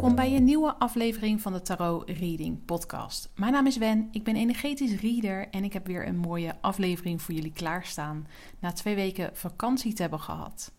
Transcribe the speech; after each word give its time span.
Welkom 0.00 0.18
bij 0.18 0.36
een 0.36 0.44
nieuwe 0.44 0.74
aflevering 0.74 1.40
van 1.40 1.52
de 1.52 1.62
Tarot 1.62 2.08
Reading 2.10 2.64
Podcast. 2.64 3.30
Mijn 3.36 3.52
naam 3.52 3.66
is 3.66 3.76
Wen, 3.76 4.08
ik 4.12 4.24
ben 4.24 4.36
energetisch 4.36 5.00
reader 5.00 5.48
en 5.50 5.64
ik 5.64 5.72
heb 5.72 5.86
weer 5.86 6.06
een 6.06 6.16
mooie 6.16 6.54
aflevering 6.60 7.22
voor 7.22 7.34
jullie 7.34 7.52
klaarstaan 7.52 8.26
na 8.58 8.72
twee 8.72 8.94
weken 8.94 9.30
vakantie 9.32 9.92
te 9.92 10.02
hebben 10.02 10.20
gehad. 10.20 10.72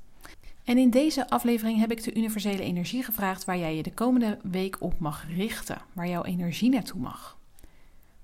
En 0.64 0.78
in 0.78 0.90
deze 0.90 1.30
aflevering 1.30 1.80
heb 1.80 1.92
ik 1.92 2.04
de 2.04 2.14
universele 2.14 2.62
energie 2.62 3.04
gevraagd 3.04 3.46
waar 3.46 3.58
jij 3.58 3.76
je 3.76 3.84
de 3.84 3.94
komende 3.94 4.40
week 4.44 4.78
op 4.80 5.00
mag 5.00 5.26
richten, 5.36 5.78
waar 5.94 6.08
jouw 6.08 6.24
energie 6.24 6.70
naartoe 6.70 7.02
mag. 7.02 7.38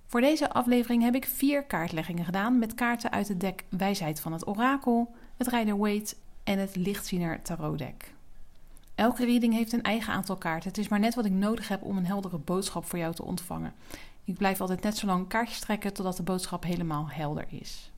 Voor 0.07 0.21
deze 0.21 0.54
aflevering 0.54 1.04
heb 1.04 1.16
ik 1.16 1.26
vier 1.26 1.63
kaartleggingen 1.63 2.26
gedaan 2.26 2.59
met 2.59 2.73
kaarten 2.73 3.12
uit 3.12 3.27
het 3.27 3.40
deck 3.40 3.63
Wijsheid 3.70 4.20
van 4.20 4.34
het 4.34 4.48
Orakel, 4.48 5.13
het 5.38 5.48
Rider 5.48 5.77
Waite 5.77 6.16
en 6.43 6.59
het 6.59 6.76
Lichtziener 6.76 7.41
Tarot 7.41 7.77
deck. 7.77 8.16
Elke 8.97 9.25
reading 9.25 9.53
heeft 9.53 9.73
een 9.73 9.83
eigen 9.83 10.13
aantal 10.13 10.35
kaarten. 10.35 10.69
Het 10.69 10.77
is 10.77 10.87
maar 10.87 10.99
net 10.99 11.15
wat 11.15 11.25
ik 11.25 11.31
nodig 11.31 11.67
heb 11.67 11.81
om 11.83 11.97
een 11.97 12.05
heldere 12.05 12.37
boodschap 12.37 12.85
voor 12.85 12.99
jou 12.99 13.13
te 13.13 13.23
ontvangen. 13.23 13.73
Ik 14.23 14.37
blijf 14.37 14.61
altijd 14.61 14.81
net 14.83 14.97
zo 14.97 15.05
lang 15.05 15.27
kaartjes 15.27 15.59
trekken 15.59 15.93
totdat 15.93 16.17
de 16.17 16.23
boodschap 16.23 16.63
helemaal 16.63 17.09
helder 17.09 17.45
is. 17.49 17.91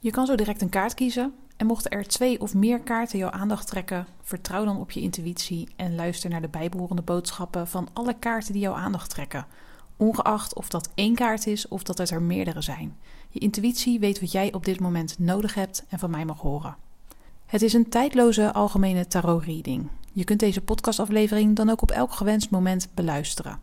Je 0.00 0.10
kan 0.10 0.26
zo 0.26 0.34
direct 0.34 0.62
een 0.62 0.68
kaart 0.68 0.94
kiezen. 0.94 1.34
En 1.56 1.66
mochten 1.66 1.90
er 1.90 2.06
twee 2.06 2.40
of 2.40 2.54
meer 2.54 2.80
kaarten 2.80 3.18
jouw 3.18 3.30
aandacht 3.30 3.66
trekken, 3.66 4.06
vertrouw 4.22 4.64
dan 4.64 4.80
op 4.80 4.90
je 4.90 5.00
intuïtie 5.00 5.68
en 5.76 5.94
luister 5.94 6.30
naar 6.30 6.40
de 6.40 6.48
bijbehorende 6.48 7.02
boodschappen 7.02 7.68
van 7.68 7.88
alle 7.92 8.14
kaarten 8.18 8.52
die 8.52 8.62
jouw 8.62 8.74
aandacht 8.74 9.10
trekken. 9.10 9.46
Ongeacht 9.96 10.54
of 10.54 10.68
dat 10.68 10.90
één 10.94 11.14
kaart 11.14 11.46
is 11.46 11.68
of 11.68 11.82
dat 11.82 11.98
het 11.98 12.10
er 12.10 12.22
meerdere 12.22 12.62
zijn. 12.62 12.96
Je 13.28 13.40
intuïtie 13.40 13.98
weet 13.98 14.20
wat 14.20 14.32
jij 14.32 14.52
op 14.52 14.64
dit 14.64 14.80
moment 14.80 15.18
nodig 15.18 15.54
hebt 15.54 15.84
en 15.88 15.98
van 15.98 16.10
mij 16.10 16.24
mag 16.24 16.40
horen. 16.40 16.83
Het 17.46 17.62
is 17.62 17.72
een 17.72 17.88
tijdloze 17.88 18.52
algemene 18.52 19.06
tarot-reading. 19.06 19.88
Je 20.12 20.24
kunt 20.24 20.40
deze 20.40 20.60
podcastaflevering 20.60 21.56
dan 21.56 21.70
ook 21.70 21.82
op 21.82 21.90
elk 21.90 22.12
gewenst 22.12 22.50
moment 22.50 22.88
beluisteren. 22.94 23.60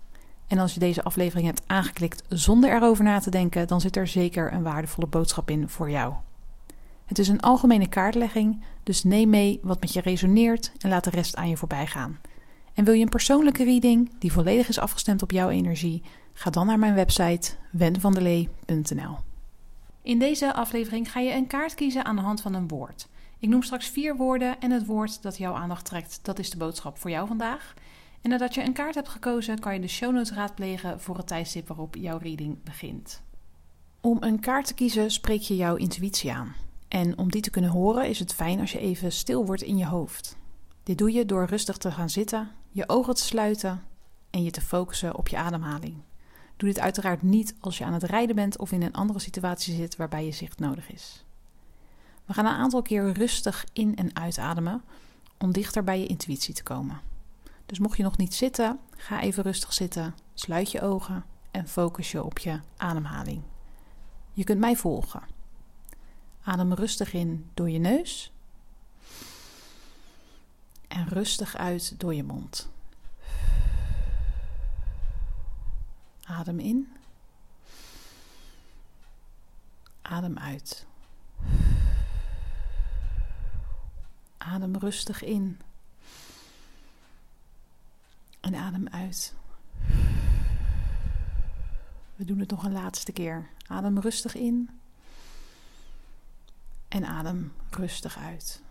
En 0.48 0.58
als 0.58 0.74
je 0.74 0.80
deze 0.80 1.04
aflevering 1.04 1.48
hebt 1.48 1.62
aangeklikt 1.68 2.24
zonder 2.30 2.76
erover 2.76 3.04
na 3.04 3.20
te 3.20 3.30
denken, 3.30 3.68
dan 3.68 3.82
zit 3.82 3.96
er 3.96 4.08
zeker 4.08 4.54
een 4.54 4.64
waardevolle 4.64 5.08
boodschap 5.08 5.50
in 5.50 5.70
voor 5.70 5.90
jou. 5.90 6.14
Het 7.06 7.20
is 7.20 7.28
een 7.28 7.40
algemene 7.40 7.88
kaartlegging, 7.88 8.64
dus 8.84 9.04
neem 9.04 9.30
mee 9.30 9.60
wat 9.64 9.80
met 9.80 9.94
je 9.94 10.02
resoneert 10.02 10.72
en 10.78 10.90
laat 10.90 11.04
de 11.04 11.10
rest 11.10 11.36
aan 11.36 11.50
je 11.50 11.58
voorbij 11.58 11.88
gaan. 11.88 12.20
En 12.74 12.84
wil 12.84 12.94
je 12.94 13.04
een 13.04 13.10
persoonlijke 13.10 13.64
reading 13.64 14.12
die 14.20 14.32
volledig 14.32 14.68
is 14.68 14.80
afgestemd 14.80 15.22
op 15.22 15.32
jouw 15.32 15.50
energie? 15.50 16.04
Ga 16.34 16.50
dan 16.50 16.66
naar 16.66 16.80
mijn 16.80 16.94
website 16.94 17.52
wenvandelee.nl. 17.72 19.18
In 20.02 20.20
deze 20.20 20.54
aflevering 20.54 21.12
ga 21.12 21.20
je 21.20 21.34
een 21.34 21.48
kaart 21.48 21.76
kiezen 21.76 22.06
aan 22.06 22.16
de 22.16 22.22
hand 22.22 22.42
van 22.42 22.54
een 22.54 22.68
woord. 22.68 23.08
Ik 23.42 23.50
noem 23.50 23.64
straks 23.64 23.88
vier 23.88 24.16
woorden 24.16 24.60
en 24.60 24.72
het 24.72 24.86
woord 24.86 25.22
dat 25.22 25.38
jouw 25.38 25.54
aandacht 25.54 25.86
trekt, 25.86 26.20
dat 26.22 26.40
is 26.40 26.50
de 26.50 26.58
boodschap 26.58 26.98
voor 26.98 27.10
jou 27.10 27.28
vandaag. 27.28 27.74
En 28.22 28.30
nadat 28.30 28.54
je 28.54 28.64
een 28.64 28.74
kaart 28.74 28.96
hebt 28.96 29.10
gekozen, 29.10 29.60
kan 29.60 29.74
je 29.74 29.80
de 29.80 29.88
show 29.88 30.14
notes 30.14 30.32
raadplegen 30.32 31.00
voor 31.00 31.18
het 31.18 31.28
tijdstip 31.28 31.68
waarop 31.68 31.96
jouw 31.96 32.18
reading 32.18 32.64
begint. 32.64 33.22
Om 34.02 34.18
een 34.20 34.40
kaart 34.40 34.68
te 34.68 34.74
kiezen 34.74 35.12
spreek 35.12 35.42
je 35.42 35.56
jouw 35.56 35.76
intuïtie 35.76 36.32
aan. 36.32 36.56
En 36.88 37.18
om 37.18 37.32
die 37.32 37.42
te 37.42 37.50
kunnen 37.50 37.70
horen 37.70 38.08
is 38.08 38.20
het 38.20 38.34
fijn 38.34 38.60
als 38.60 38.72
je 38.72 38.80
even 38.80 39.12
stil 39.12 39.46
wordt 39.46 39.62
in 39.62 39.78
je 39.78 39.86
hoofd. 39.86 40.38
Dit 40.84 40.98
doe 40.98 41.12
je 41.12 41.26
door 41.26 41.46
rustig 41.46 41.78
te 41.78 41.92
gaan 41.92 42.10
zitten, 42.10 42.52
je 42.70 42.90
ogen 42.90 43.16
te 43.16 43.24
sluiten 43.24 43.84
en 44.30 44.44
je 44.44 44.52
te 44.52 44.62
focussen 44.62 45.16
op 45.16 45.28
je 45.28 45.38
ademhaling. 45.38 45.96
Doe 46.58 46.70
dit 46.70 46.80
uiteraard 46.80 47.22
niet 47.22 47.56
als 47.60 47.78
je 47.78 47.84
aan 47.84 47.94
het 47.94 48.04
rijden 48.04 48.36
bent 48.36 48.58
of 48.58 48.72
in 48.72 48.82
een 48.82 48.94
andere 48.94 49.20
situatie 49.20 49.76
zit 49.76 49.96
waarbij 49.96 50.26
je 50.26 50.32
zicht 50.32 50.60
nodig 50.60 50.92
is. 50.92 51.26
We 52.26 52.34
gaan 52.34 52.46
een 52.46 52.52
aantal 52.52 52.82
keer 52.82 53.12
rustig 53.12 53.66
in- 53.74 53.96
en 53.96 54.16
uitademen 54.16 54.82
om 55.38 55.52
dichter 55.52 55.84
bij 55.84 56.00
je 56.00 56.08
intuïtie 56.08 56.54
te 56.54 56.64
komen. 56.64 57.02
Dus 57.66 57.80
mocht 57.80 57.98
je 57.98 58.04
nog 58.04 58.18
niet 58.18 58.34
zitten, 58.34 58.80
ga 58.96 59.22
even 59.22 59.44
rustig 59.44 59.74
zitten, 59.74 60.16
sluit 60.34 60.72
je 60.72 60.82
ogen 60.82 61.26
en 61.52 61.68
focus 61.68 62.12
je 62.12 62.24
op 62.24 62.40
je 62.40 62.60
ademhaling. 62.78 63.44
Je 64.34 64.44
kunt 64.44 64.60
mij 64.60 64.76
volgen. 64.76 65.24
Adem 66.44 66.74
rustig 66.74 67.14
in 67.14 67.50
door 67.54 67.70
je 67.70 67.80
neus 67.80 68.32
en 70.88 71.08
rustig 71.08 71.56
uit 71.56 72.00
door 72.00 72.14
je 72.14 72.24
mond. 72.24 72.70
Adem 76.24 76.60
in. 76.60 76.94
Adem 80.02 80.38
uit. 80.38 80.86
Adem 84.46 84.76
rustig 84.76 85.24
in. 85.24 85.60
En 88.40 88.56
adem 88.56 88.88
uit. 88.88 89.34
We 92.16 92.26
doen 92.26 92.40
het 92.40 92.50
nog 92.50 92.64
een 92.64 92.72
laatste 92.72 93.12
keer. 93.12 93.50
Adem 93.68 94.00
rustig 94.00 94.36
in. 94.36 94.70
En 96.88 97.06
adem 97.06 97.54
rustig 97.70 98.18
uit. 98.18 98.62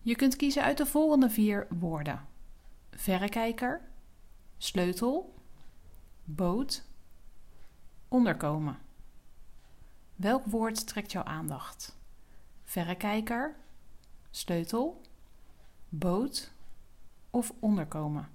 Je 0.00 0.16
kunt 0.16 0.36
kiezen 0.36 0.62
uit 0.62 0.76
de 0.76 0.86
volgende 0.86 1.30
vier 1.30 1.66
woorden: 1.70 2.26
verrekijker, 2.90 3.80
sleutel, 4.58 5.34
boot, 6.24 6.84
onderkomen. 8.08 8.78
Welk 10.16 10.46
woord 10.46 10.86
trekt 10.86 11.12
jouw 11.12 11.24
aandacht? 11.24 11.97
Verrekijker, 12.68 13.54
sleutel, 14.30 15.00
boot 15.88 16.52
of 17.30 17.52
onderkomen. 17.58 18.28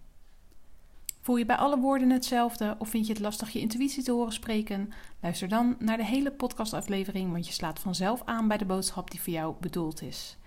Voel 1.22 1.38
je 1.38 1.46
bij 1.46 1.56
alle 1.56 1.80
woorden 1.80 2.10
hetzelfde 2.10 2.76
of 2.80 2.90
vind 2.90 3.08
je 3.08 3.14
het 3.14 3.22
lastig 3.22 3.50
je 3.50 3.60
intuïtie 3.60 4.04
te 4.04 4.12
horen 4.12 4.34
spreken? 4.34 4.94
Luister 5.20 5.48
dan 5.48 5.76
naar 5.80 5.98
de 5.98 6.06
hele 6.06 6.32
podcastaflevering, 6.32 7.32
want 7.32 7.48
je 7.48 7.54
slaat 7.54 7.80
vanzelf 7.80 8.22
aan 8.26 8.48
bij 8.48 8.58
de 8.58 8.66
boodschap 8.66 9.12
die 9.12 9.22
voor 9.22 9.34
jou 9.34 9.56
bedoeld 9.60 10.02
is. 10.02 10.38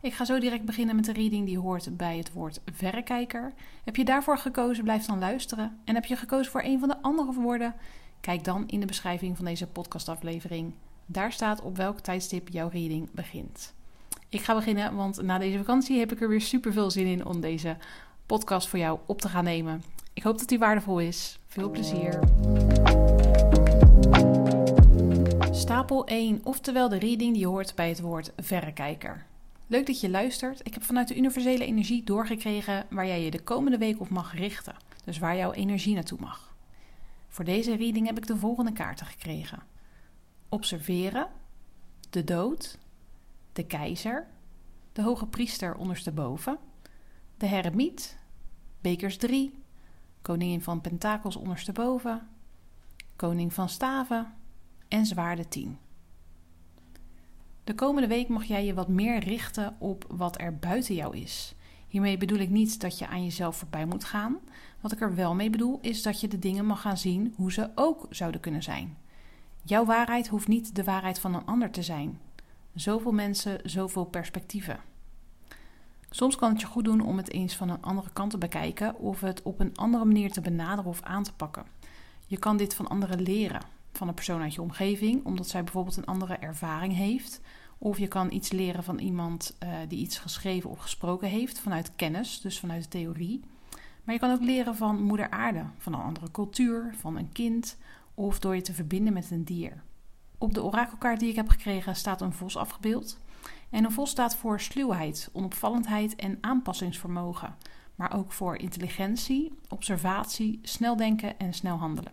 Ik 0.00 0.12
ga 0.12 0.24
zo 0.24 0.38
direct 0.38 0.64
beginnen 0.64 0.96
met 0.96 1.04
de 1.04 1.12
reading 1.12 1.46
die 1.46 1.58
hoort 1.58 1.96
bij 1.96 2.16
het 2.16 2.32
woord 2.32 2.60
verrekijker. 2.72 3.52
Heb 3.84 3.96
je 3.96 4.04
daarvoor 4.04 4.38
gekozen, 4.38 4.84
blijf 4.84 5.04
dan 5.04 5.18
luisteren. 5.18 5.80
En 5.84 5.94
heb 5.94 6.04
je 6.04 6.16
gekozen 6.16 6.52
voor 6.52 6.62
een 6.62 6.78
van 6.78 6.88
de 6.88 7.02
andere 7.02 7.32
woorden? 7.32 7.74
Kijk 8.20 8.44
dan 8.44 8.68
in 8.68 8.80
de 8.80 8.86
beschrijving 8.86 9.36
van 9.36 9.44
deze 9.44 9.66
podcastaflevering 9.66 10.74
daar 11.12 11.32
staat 11.32 11.60
op 11.60 11.76
welk 11.76 12.00
tijdstip 12.00 12.48
jouw 12.48 12.68
reading 12.68 13.10
begint. 13.12 13.74
Ik 14.28 14.40
ga 14.40 14.54
beginnen, 14.54 14.94
want 14.94 15.22
na 15.22 15.38
deze 15.38 15.58
vakantie 15.58 15.98
heb 15.98 16.12
ik 16.12 16.20
er 16.20 16.28
weer 16.28 16.40
super 16.40 16.72
veel 16.72 16.90
zin 16.90 17.06
in 17.06 17.26
om 17.26 17.40
deze 17.40 17.76
podcast 18.26 18.68
voor 18.68 18.78
jou 18.78 18.98
op 19.06 19.20
te 19.20 19.28
gaan 19.28 19.44
nemen. 19.44 19.82
Ik 20.12 20.22
hoop 20.22 20.38
dat 20.38 20.48
die 20.48 20.58
waardevol 20.58 21.00
is. 21.00 21.38
Veel 21.46 21.70
plezier. 21.70 22.18
Stapel 25.50 26.06
1, 26.06 26.40
oftewel 26.44 26.88
de 26.88 26.98
reading 26.98 27.34
die 27.34 27.46
hoort 27.46 27.74
bij 27.74 27.88
het 27.88 28.00
woord 28.00 28.32
verrekijker. 28.36 29.26
Leuk 29.66 29.86
dat 29.86 30.00
je 30.00 30.10
luistert. 30.10 30.60
Ik 30.62 30.74
heb 30.74 30.82
vanuit 30.82 31.08
de 31.08 31.16
universele 31.16 31.64
energie 31.64 32.04
doorgekregen 32.04 32.86
waar 32.90 33.06
jij 33.06 33.22
je 33.24 33.30
de 33.30 33.42
komende 33.42 33.78
week 33.78 34.00
op 34.00 34.08
mag 34.08 34.34
richten. 34.34 34.74
Dus 35.04 35.18
waar 35.18 35.36
jouw 35.36 35.52
energie 35.52 35.94
naartoe 35.94 36.20
mag. 36.20 36.54
Voor 37.28 37.44
deze 37.44 37.76
reading 37.76 38.06
heb 38.06 38.16
ik 38.16 38.26
de 38.26 38.36
volgende 38.36 38.72
kaarten 38.72 39.06
gekregen 39.06 39.71
observeren, 40.52 41.28
de 42.10 42.24
dood, 42.24 42.78
de 43.52 43.66
keizer, 43.66 44.26
de 44.92 45.02
hoge 45.02 45.26
priester 45.26 45.74
ondersteboven, 45.74 46.58
de 47.36 47.46
heremiet, 47.46 48.18
bekers 48.80 49.16
3, 49.16 49.54
koningin 50.22 50.62
van 50.62 50.80
pentakels 50.80 51.36
ondersteboven, 51.36 52.28
koning 53.16 53.52
van 53.52 53.68
staven 53.68 54.34
en 54.88 55.06
zwaarde 55.06 55.48
10. 55.48 55.78
De 57.64 57.74
komende 57.74 58.08
week 58.08 58.28
mag 58.28 58.44
jij 58.44 58.64
je 58.64 58.74
wat 58.74 58.88
meer 58.88 59.18
richten 59.18 59.76
op 59.78 60.04
wat 60.08 60.40
er 60.40 60.58
buiten 60.58 60.94
jou 60.94 61.16
is. 61.16 61.54
Hiermee 61.88 62.16
bedoel 62.16 62.38
ik 62.38 62.50
niet 62.50 62.80
dat 62.80 62.98
je 62.98 63.06
aan 63.06 63.24
jezelf 63.24 63.56
voorbij 63.56 63.86
moet 63.86 64.04
gaan. 64.04 64.38
Wat 64.80 64.92
ik 64.92 65.00
er 65.00 65.14
wel 65.14 65.34
mee 65.34 65.50
bedoel 65.50 65.78
is 65.80 66.02
dat 66.02 66.20
je 66.20 66.28
de 66.28 66.38
dingen 66.38 66.66
mag 66.66 66.80
gaan 66.80 66.98
zien 66.98 67.34
hoe 67.36 67.52
ze 67.52 67.70
ook 67.74 68.06
zouden 68.10 68.40
kunnen 68.40 68.62
zijn. 68.62 68.96
Jouw 69.64 69.84
waarheid 69.84 70.28
hoeft 70.28 70.48
niet 70.48 70.74
de 70.74 70.84
waarheid 70.84 71.18
van 71.18 71.34
een 71.34 71.46
ander 71.46 71.70
te 71.70 71.82
zijn. 71.82 72.18
Zoveel 72.74 73.12
mensen, 73.12 73.60
zoveel 73.62 74.04
perspectieven. 74.04 74.80
Soms 76.10 76.36
kan 76.36 76.50
het 76.50 76.60
je 76.60 76.66
goed 76.66 76.84
doen 76.84 77.00
om 77.00 77.16
het 77.16 77.32
eens 77.32 77.56
van 77.56 77.68
een 77.68 77.82
andere 77.82 78.10
kant 78.12 78.30
te 78.30 78.38
bekijken 78.38 78.98
of 78.98 79.20
het 79.20 79.42
op 79.42 79.60
een 79.60 79.76
andere 79.76 80.04
manier 80.04 80.32
te 80.32 80.40
benaderen 80.40 80.90
of 80.90 81.02
aan 81.02 81.22
te 81.22 81.32
pakken. 81.32 81.66
Je 82.26 82.38
kan 82.38 82.56
dit 82.56 82.74
van 82.74 82.88
anderen 82.88 83.22
leren, 83.22 83.62
van 83.92 84.08
een 84.08 84.14
persoon 84.14 84.42
uit 84.42 84.54
je 84.54 84.62
omgeving, 84.62 85.24
omdat 85.24 85.48
zij 85.48 85.62
bijvoorbeeld 85.62 85.96
een 85.96 86.04
andere 86.04 86.34
ervaring 86.34 86.94
heeft. 86.94 87.40
Of 87.78 87.98
je 87.98 88.08
kan 88.08 88.32
iets 88.32 88.52
leren 88.52 88.84
van 88.84 88.98
iemand 88.98 89.56
uh, 89.62 89.68
die 89.88 89.98
iets 89.98 90.18
geschreven 90.18 90.70
of 90.70 90.78
gesproken 90.78 91.28
heeft, 91.28 91.58
vanuit 91.58 91.92
kennis, 91.96 92.40
dus 92.40 92.58
vanuit 92.58 92.90
theorie. 92.90 93.40
Maar 94.04 94.14
je 94.14 94.20
kan 94.20 94.32
ook 94.32 94.42
leren 94.42 94.76
van 94.76 95.02
moeder 95.02 95.30
aarde, 95.30 95.64
van 95.78 95.92
een 95.92 96.00
andere 96.00 96.30
cultuur, 96.30 96.94
van 96.98 97.16
een 97.16 97.32
kind 97.32 97.76
of 98.14 98.38
door 98.38 98.54
je 98.54 98.62
te 98.62 98.74
verbinden 98.74 99.12
met 99.12 99.30
een 99.30 99.44
dier. 99.44 99.82
Op 100.38 100.54
de 100.54 100.62
orakelkaart 100.62 101.20
die 101.20 101.28
ik 101.28 101.36
heb 101.36 101.48
gekregen 101.48 101.96
staat 101.96 102.20
een 102.20 102.32
vos 102.32 102.56
afgebeeld. 102.56 103.18
En 103.70 103.84
een 103.84 103.92
vos 103.92 104.10
staat 104.10 104.36
voor 104.36 104.60
sluwheid, 104.60 105.30
onopvallendheid 105.32 106.16
en 106.16 106.38
aanpassingsvermogen, 106.40 107.56
maar 107.94 108.16
ook 108.16 108.32
voor 108.32 108.56
intelligentie, 108.56 109.54
observatie, 109.68 110.58
snel 110.62 110.96
denken 110.96 111.38
en 111.38 111.52
snel 111.52 111.76
handelen. 111.76 112.12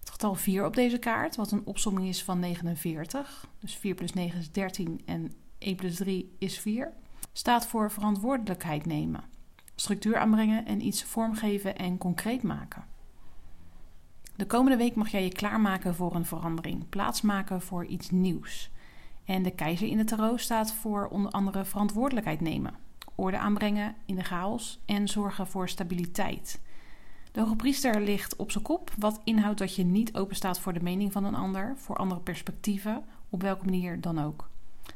Het 0.00 0.10
getal 0.10 0.34
4 0.34 0.66
op 0.66 0.74
deze 0.74 0.98
kaart, 0.98 1.36
wat 1.36 1.50
een 1.50 1.66
opsomming 1.66 2.08
is 2.08 2.24
van 2.24 2.38
49, 2.38 3.48
dus 3.60 3.76
4 3.76 3.94
plus 3.94 4.12
9 4.12 4.38
is 4.38 4.50
13 4.50 5.00
en 5.04 5.32
1 5.58 5.76
plus 5.76 5.96
3 5.96 6.34
is 6.38 6.58
4, 6.58 6.92
staat 7.32 7.66
voor 7.66 7.90
verantwoordelijkheid 7.90 8.86
nemen, 8.86 9.24
structuur 9.74 10.18
aanbrengen 10.18 10.66
en 10.66 10.86
iets 10.86 11.04
vormgeven 11.04 11.76
en 11.76 11.98
concreet 11.98 12.42
maken. 12.42 12.84
De 14.38 14.46
komende 14.46 14.76
week 14.76 14.94
mag 14.94 15.08
jij 15.08 15.24
je 15.24 15.32
klaarmaken 15.32 15.94
voor 15.94 16.14
een 16.14 16.24
verandering, 16.24 16.88
plaatsmaken 16.88 17.62
voor 17.62 17.84
iets 17.84 18.10
nieuws. 18.10 18.70
En 19.24 19.42
de 19.42 19.50
keizer 19.50 19.88
in 19.88 19.96
de 19.96 20.04
tarot 20.04 20.40
staat 20.40 20.72
voor 20.72 21.06
onder 21.06 21.30
andere 21.30 21.64
verantwoordelijkheid 21.64 22.40
nemen, 22.40 22.74
orde 23.14 23.38
aanbrengen 23.38 23.94
in 24.06 24.14
de 24.14 24.24
chaos 24.24 24.80
en 24.86 25.08
zorgen 25.08 25.46
voor 25.46 25.68
stabiliteit. 25.68 26.60
De 27.32 27.40
hoge 27.40 27.56
priester 27.56 28.00
ligt 28.00 28.36
op 28.36 28.50
zijn 28.50 28.64
kop, 28.64 28.90
wat 28.98 29.20
inhoudt 29.24 29.58
dat 29.58 29.74
je 29.74 29.84
niet 29.84 30.16
openstaat 30.16 30.60
voor 30.60 30.72
de 30.72 30.82
mening 30.82 31.12
van 31.12 31.24
een 31.24 31.34
ander, 31.34 31.74
voor 31.76 31.96
andere 31.96 32.20
perspectieven, 32.20 33.04
op 33.30 33.42
welke 33.42 33.64
manier 33.64 34.00
dan 34.00 34.22
ook. 34.24 34.48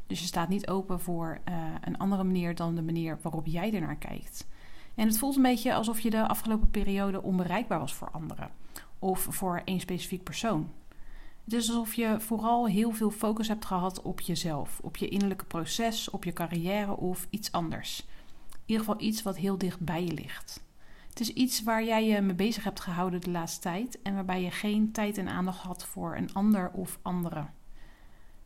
Dus 0.06 0.20
je 0.20 0.26
staat 0.26 0.48
niet 0.48 0.68
open 0.68 1.00
voor 1.00 1.40
uh, 1.48 1.54
een 1.80 1.98
andere 1.98 2.24
manier 2.24 2.54
dan 2.54 2.74
de 2.74 2.82
manier 2.82 3.18
waarop 3.22 3.46
jij 3.46 3.74
ernaar 3.74 3.96
kijkt. 3.96 4.46
En 4.94 5.06
het 5.06 5.18
voelt 5.18 5.36
een 5.36 5.42
beetje 5.42 5.74
alsof 5.74 6.00
je 6.00 6.10
de 6.10 6.28
afgelopen 6.28 6.70
periode 6.70 7.22
onbereikbaar 7.22 7.78
was 7.78 7.94
voor 7.94 8.10
anderen 8.10 8.50
of 9.02 9.26
voor 9.31 9.62
één 9.64 9.81
specifiek 9.81 10.22
persoon. 10.22 10.70
Het 11.44 11.52
is 11.52 11.69
alsof 11.69 11.94
je 11.94 12.16
vooral 12.20 12.66
heel 12.66 12.90
veel 12.90 13.10
focus 13.10 13.49
hebt 13.49 13.64
gehad 13.64 14.02
op 14.02 14.20
jezelf, 14.20 14.78
op 14.82 14.96
je 14.96 15.08
innerlijke 15.08 15.44
proces, 15.44 16.10
op 16.10 16.25
je 16.25 16.32
carrière 16.32 16.96
of 16.96 17.26
iets 17.31 17.52
anders. 17.52 18.06
In 18.52 18.58
ieder 18.66 18.84
geval 18.84 19.00
iets 19.00 19.22
wat 19.22 19.37
heel 19.37 19.58
dicht 19.58 19.81
bij 19.81 20.04
je 20.04 20.12
ligt. 20.12 20.64
Het 21.08 21.20
is 21.20 21.28
iets 21.28 21.62
waar 21.62 21.84
jij 21.84 22.06
je 22.06 22.20
mee 22.20 22.34
bezig 22.34 22.64
hebt 22.64 22.81
gehouden 22.81 23.20
de 23.20 23.31
laatste 23.31 23.60
tijd 23.60 24.02
en 24.02 24.14
waarbij 24.14 24.43
je 24.43 24.50
geen 24.50 24.93
tijd 24.93 25.19
en 25.19 25.28
aandacht 25.28 25.60
had 25.60 25.84
voor 25.84 26.16
een 26.16 26.34
ander 26.34 26.70
of 26.70 26.99
andere. 27.02 27.46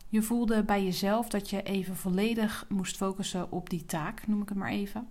Je 0.09 0.21
voelde 0.21 0.63
bij 0.63 0.83
jezelf 0.83 1.29
dat 1.29 1.49
je 1.49 1.63
even 1.63 1.95
volledig 1.95 2.65
moest 2.69 2.97
focussen 2.97 3.51
op 3.51 3.69
die 3.69 3.85
taak, 3.85 4.27
noem 4.27 4.41
ik 4.41 4.49
het 4.49 4.57
maar 4.57 4.71
even. 4.71 5.07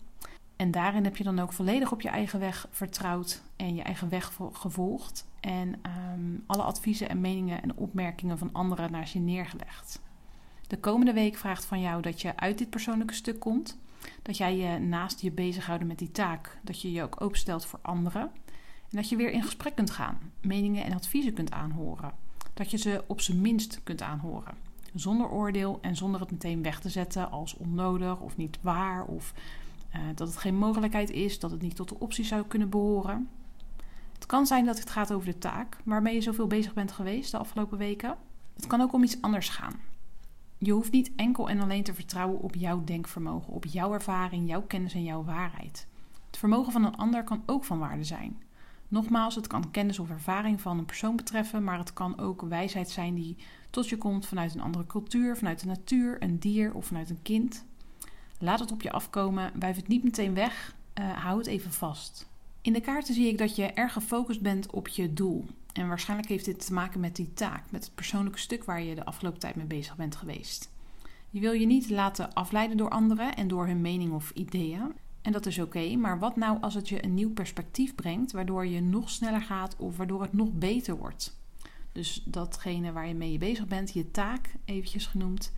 En 0.56 0.70
daarin 0.70 1.04
heb 1.04 1.16
je 1.16 1.24
dan 1.24 1.38
ook 1.38 1.52
volledig 1.52 1.92
op 1.92 2.00
je 2.00 2.08
eigen 2.08 2.40
weg 2.40 2.68
vertrouwd 2.70 3.42
en 3.56 3.74
je 3.74 3.82
eigen 3.82 4.08
weg 4.08 4.32
gevolgd. 4.52 5.26
En 5.46 5.80
um, 6.14 6.44
alle 6.46 6.62
adviezen 6.62 7.08
en 7.08 7.20
meningen 7.20 7.62
en 7.62 7.76
opmerkingen 7.76 8.38
van 8.38 8.52
anderen 8.52 8.90
naar 8.90 9.10
je 9.12 9.18
neergelegd. 9.18 10.02
De 10.66 10.78
komende 10.78 11.12
week 11.12 11.36
vraagt 11.36 11.64
van 11.64 11.80
jou 11.80 12.02
dat 12.02 12.20
je 12.20 12.36
uit 12.36 12.58
dit 12.58 12.70
persoonlijke 12.70 13.14
stuk 13.14 13.40
komt. 13.40 13.78
Dat 14.22 14.36
jij 14.36 14.56
je 14.56 14.78
naast 14.78 15.20
je 15.20 15.30
bezighoudt 15.30 15.84
met 15.84 15.98
die 15.98 16.10
taak. 16.10 16.58
Dat 16.62 16.82
je 16.82 16.92
je 16.92 17.02
ook 17.02 17.20
openstelt 17.20 17.66
voor 17.66 17.78
anderen. 17.82 18.22
En 18.90 18.96
dat 18.96 19.08
je 19.08 19.16
weer 19.16 19.30
in 19.30 19.42
gesprek 19.42 19.74
kunt 19.74 19.90
gaan. 19.90 20.18
Meningen 20.40 20.84
en 20.84 20.92
adviezen 20.92 21.32
kunt 21.32 21.52
aanhoren. 21.52 22.12
Dat 22.54 22.70
je 22.70 22.76
ze 22.76 23.04
op 23.06 23.20
zijn 23.20 23.40
minst 23.40 23.80
kunt 23.82 24.02
aanhoren. 24.02 24.54
Zonder 24.94 25.30
oordeel 25.30 25.78
en 25.80 25.96
zonder 25.96 26.20
het 26.20 26.30
meteen 26.30 26.62
weg 26.62 26.80
te 26.80 26.88
zetten 26.88 27.30
als 27.30 27.56
onnodig 27.56 28.20
of 28.20 28.36
niet 28.36 28.58
waar. 28.60 29.04
Of 29.04 29.34
uh, 29.94 30.00
dat 30.14 30.28
het 30.28 30.36
geen 30.36 30.56
mogelijkheid 30.56 31.10
is, 31.10 31.38
dat 31.38 31.50
het 31.50 31.62
niet 31.62 31.76
tot 31.76 31.88
de 31.88 32.00
optie 32.00 32.24
zou 32.24 32.46
kunnen 32.46 32.68
behoren. 32.68 33.28
Het 34.26 34.34
kan 34.34 34.46
zijn 34.46 34.64
dat 34.64 34.78
het 34.78 34.90
gaat 34.90 35.12
over 35.12 35.26
de 35.26 35.38
taak 35.38 35.76
waarmee 35.84 36.14
je 36.14 36.20
zoveel 36.20 36.46
bezig 36.46 36.74
bent 36.74 36.92
geweest 36.92 37.30
de 37.30 37.38
afgelopen 37.38 37.78
weken. 37.78 38.16
Het 38.54 38.66
kan 38.66 38.80
ook 38.80 38.92
om 38.92 39.02
iets 39.02 39.20
anders 39.22 39.48
gaan. 39.48 39.80
Je 40.58 40.72
hoeft 40.72 40.92
niet 40.92 41.10
enkel 41.16 41.48
en 41.48 41.60
alleen 41.60 41.82
te 41.82 41.94
vertrouwen 41.94 42.40
op 42.40 42.54
jouw 42.54 42.84
denkvermogen, 42.84 43.52
op 43.52 43.64
jouw 43.64 43.92
ervaring, 43.92 44.48
jouw 44.48 44.62
kennis 44.62 44.94
en 44.94 45.02
jouw 45.02 45.24
waarheid. 45.24 45.86
Het 46.26 46.36
vermogen 46.36 46.72
van 46.72 46.84
een 46.84 46.96
ander 46.96 47.24
kan 47.24 47.42
ook 47.46 47.64
van 47.64 47.78
waarde 47.78 48.04
zijn. 48.04 48.42
Nogmaals, 48.88 49.34
het 49.34 49.46
kan 49.46 49.70
kennis 49.70 49.98
of 49.98 50.10
ervaring 50.10 50.60
van 50.60 50.78
een 50.78 50.84
persoon 50.84 51.16
betreffen, 51.16 51.64
maar 51.64 51.78
het 51.78 51.92
kan 51.92 52.18
ook 52.18 52.42
wijsheid 52.42 52.90
zijn 52.90 53.14
die 53.14 53.36
tot 53.70 53.88
je 53.88 53.98
komt 53.98 54.26
vanuit 54.26 54.54
een 54.54 54.60
andere 54.60 54.86
cultuur, 54.86 55.36
vanuit 55.36 55.60
de 55.60 55.66
natuur, 55.66 56.22
een 56.22 56.38
dier 56.38 56.74
of 56.74 56.86
vanuit 56.86 57.10
een 57.10 57.22
kind. 57.22 57.64
Laat 58.38 58.60
het 58.60 58.72
op 58.72 58.82
je 58.82 58.92
afkomen, 58.92 59.52
wijf 59.58 59.76
het 59.76 59.88
niet 59.88 60.04
meteen 60.04 60.34
weg, 60.34 60.74
uh, 60.98 61.12
hou 61.12 61.38
het 61.38 61.46
even 61.46 61.72
vast. 61.72 62.34
In 62.66 62.72
de 62.72 62.80
kaarten 62.80 63.14
zie 63.14 63.28
ik 63.28 63.38
dat 63.38 63.56
je 63.56 63.66
erg 63.66 63.92
gefocust 63.92 64.40
bent 64.40 64.70
op 64.70 64.88
je 64.88 65.12
doel. 65.12 65.44
En 65.72 65.88
waarschijnlijk 65.88 66.28
heeft 66.28 66.44
dit 66.44 66.66
te 66.66 66.72
maken 66.72 67.00
met 67.00 67.16
die 67.16 67.32
taak, 67.32 67.70
met 67.70 67.84
het 67.84 67.94
persoonlijke 67.94 68.38
stuk 68.38 68.64
waar 68.64 68.82
je 68.82 68.94
de 68.94 69.04
afgelopen 69.04 69.40
tijd 69.40 69.54
mee 69.54 69.66
bezig 69.66 69.96
bent 69.96 70.16
geweest. 70.16 70.70
Je 71.30 71.40
wil 71.40 71.52
je 71.52 71.66
niet 71.66 71.90
laten 71.90 72.32
afleiden 72.32 72.76
door 72.76 72.90
anderen 72.90 73.34
en 73.34 73.48
door 73.48 73.66
hun 73.66 73.80
mening 73.80 74.12
of 74.12 74.30
ideeën. 74.30 74.92
En 75.22 75.32
dat 75.32 75.46
is 75.46 75.58
oké, 75.58 75.96
maar 75.96 76.18
wat 76.18 76.36
nou 76.36 76.60
als 76.60 76.74
het 76.74 76.88
je 76.88 77.04
een 77.04 77.14
nieuw 77.14 77.32
perspectief 77.32 77.94
brengt, 77.94 78.32
waardoor 78.32 78.66
je 78.66 78.80
nog 78.80 79.10
sneller 79.10 79.42
gaat 79.42 79.76
of 79.76 79.96
waardoor 79.96 80.22
het 80.22 80.32
nog 80.32 80.52
beter 80.52 80.96
wordt? 80.96 81.36
Dus 81.92 82.22
datgene 82.24 82.92
waar 82.92 83.08
je 83.08 83.14
mee 83.14 83.38
bezig 83.38 83.66
bent, 83.66 83.92
je 83.92 84.10
taak 84.10 84.54
eventjes 84.64 85.06
genoemd. 85.06 85.52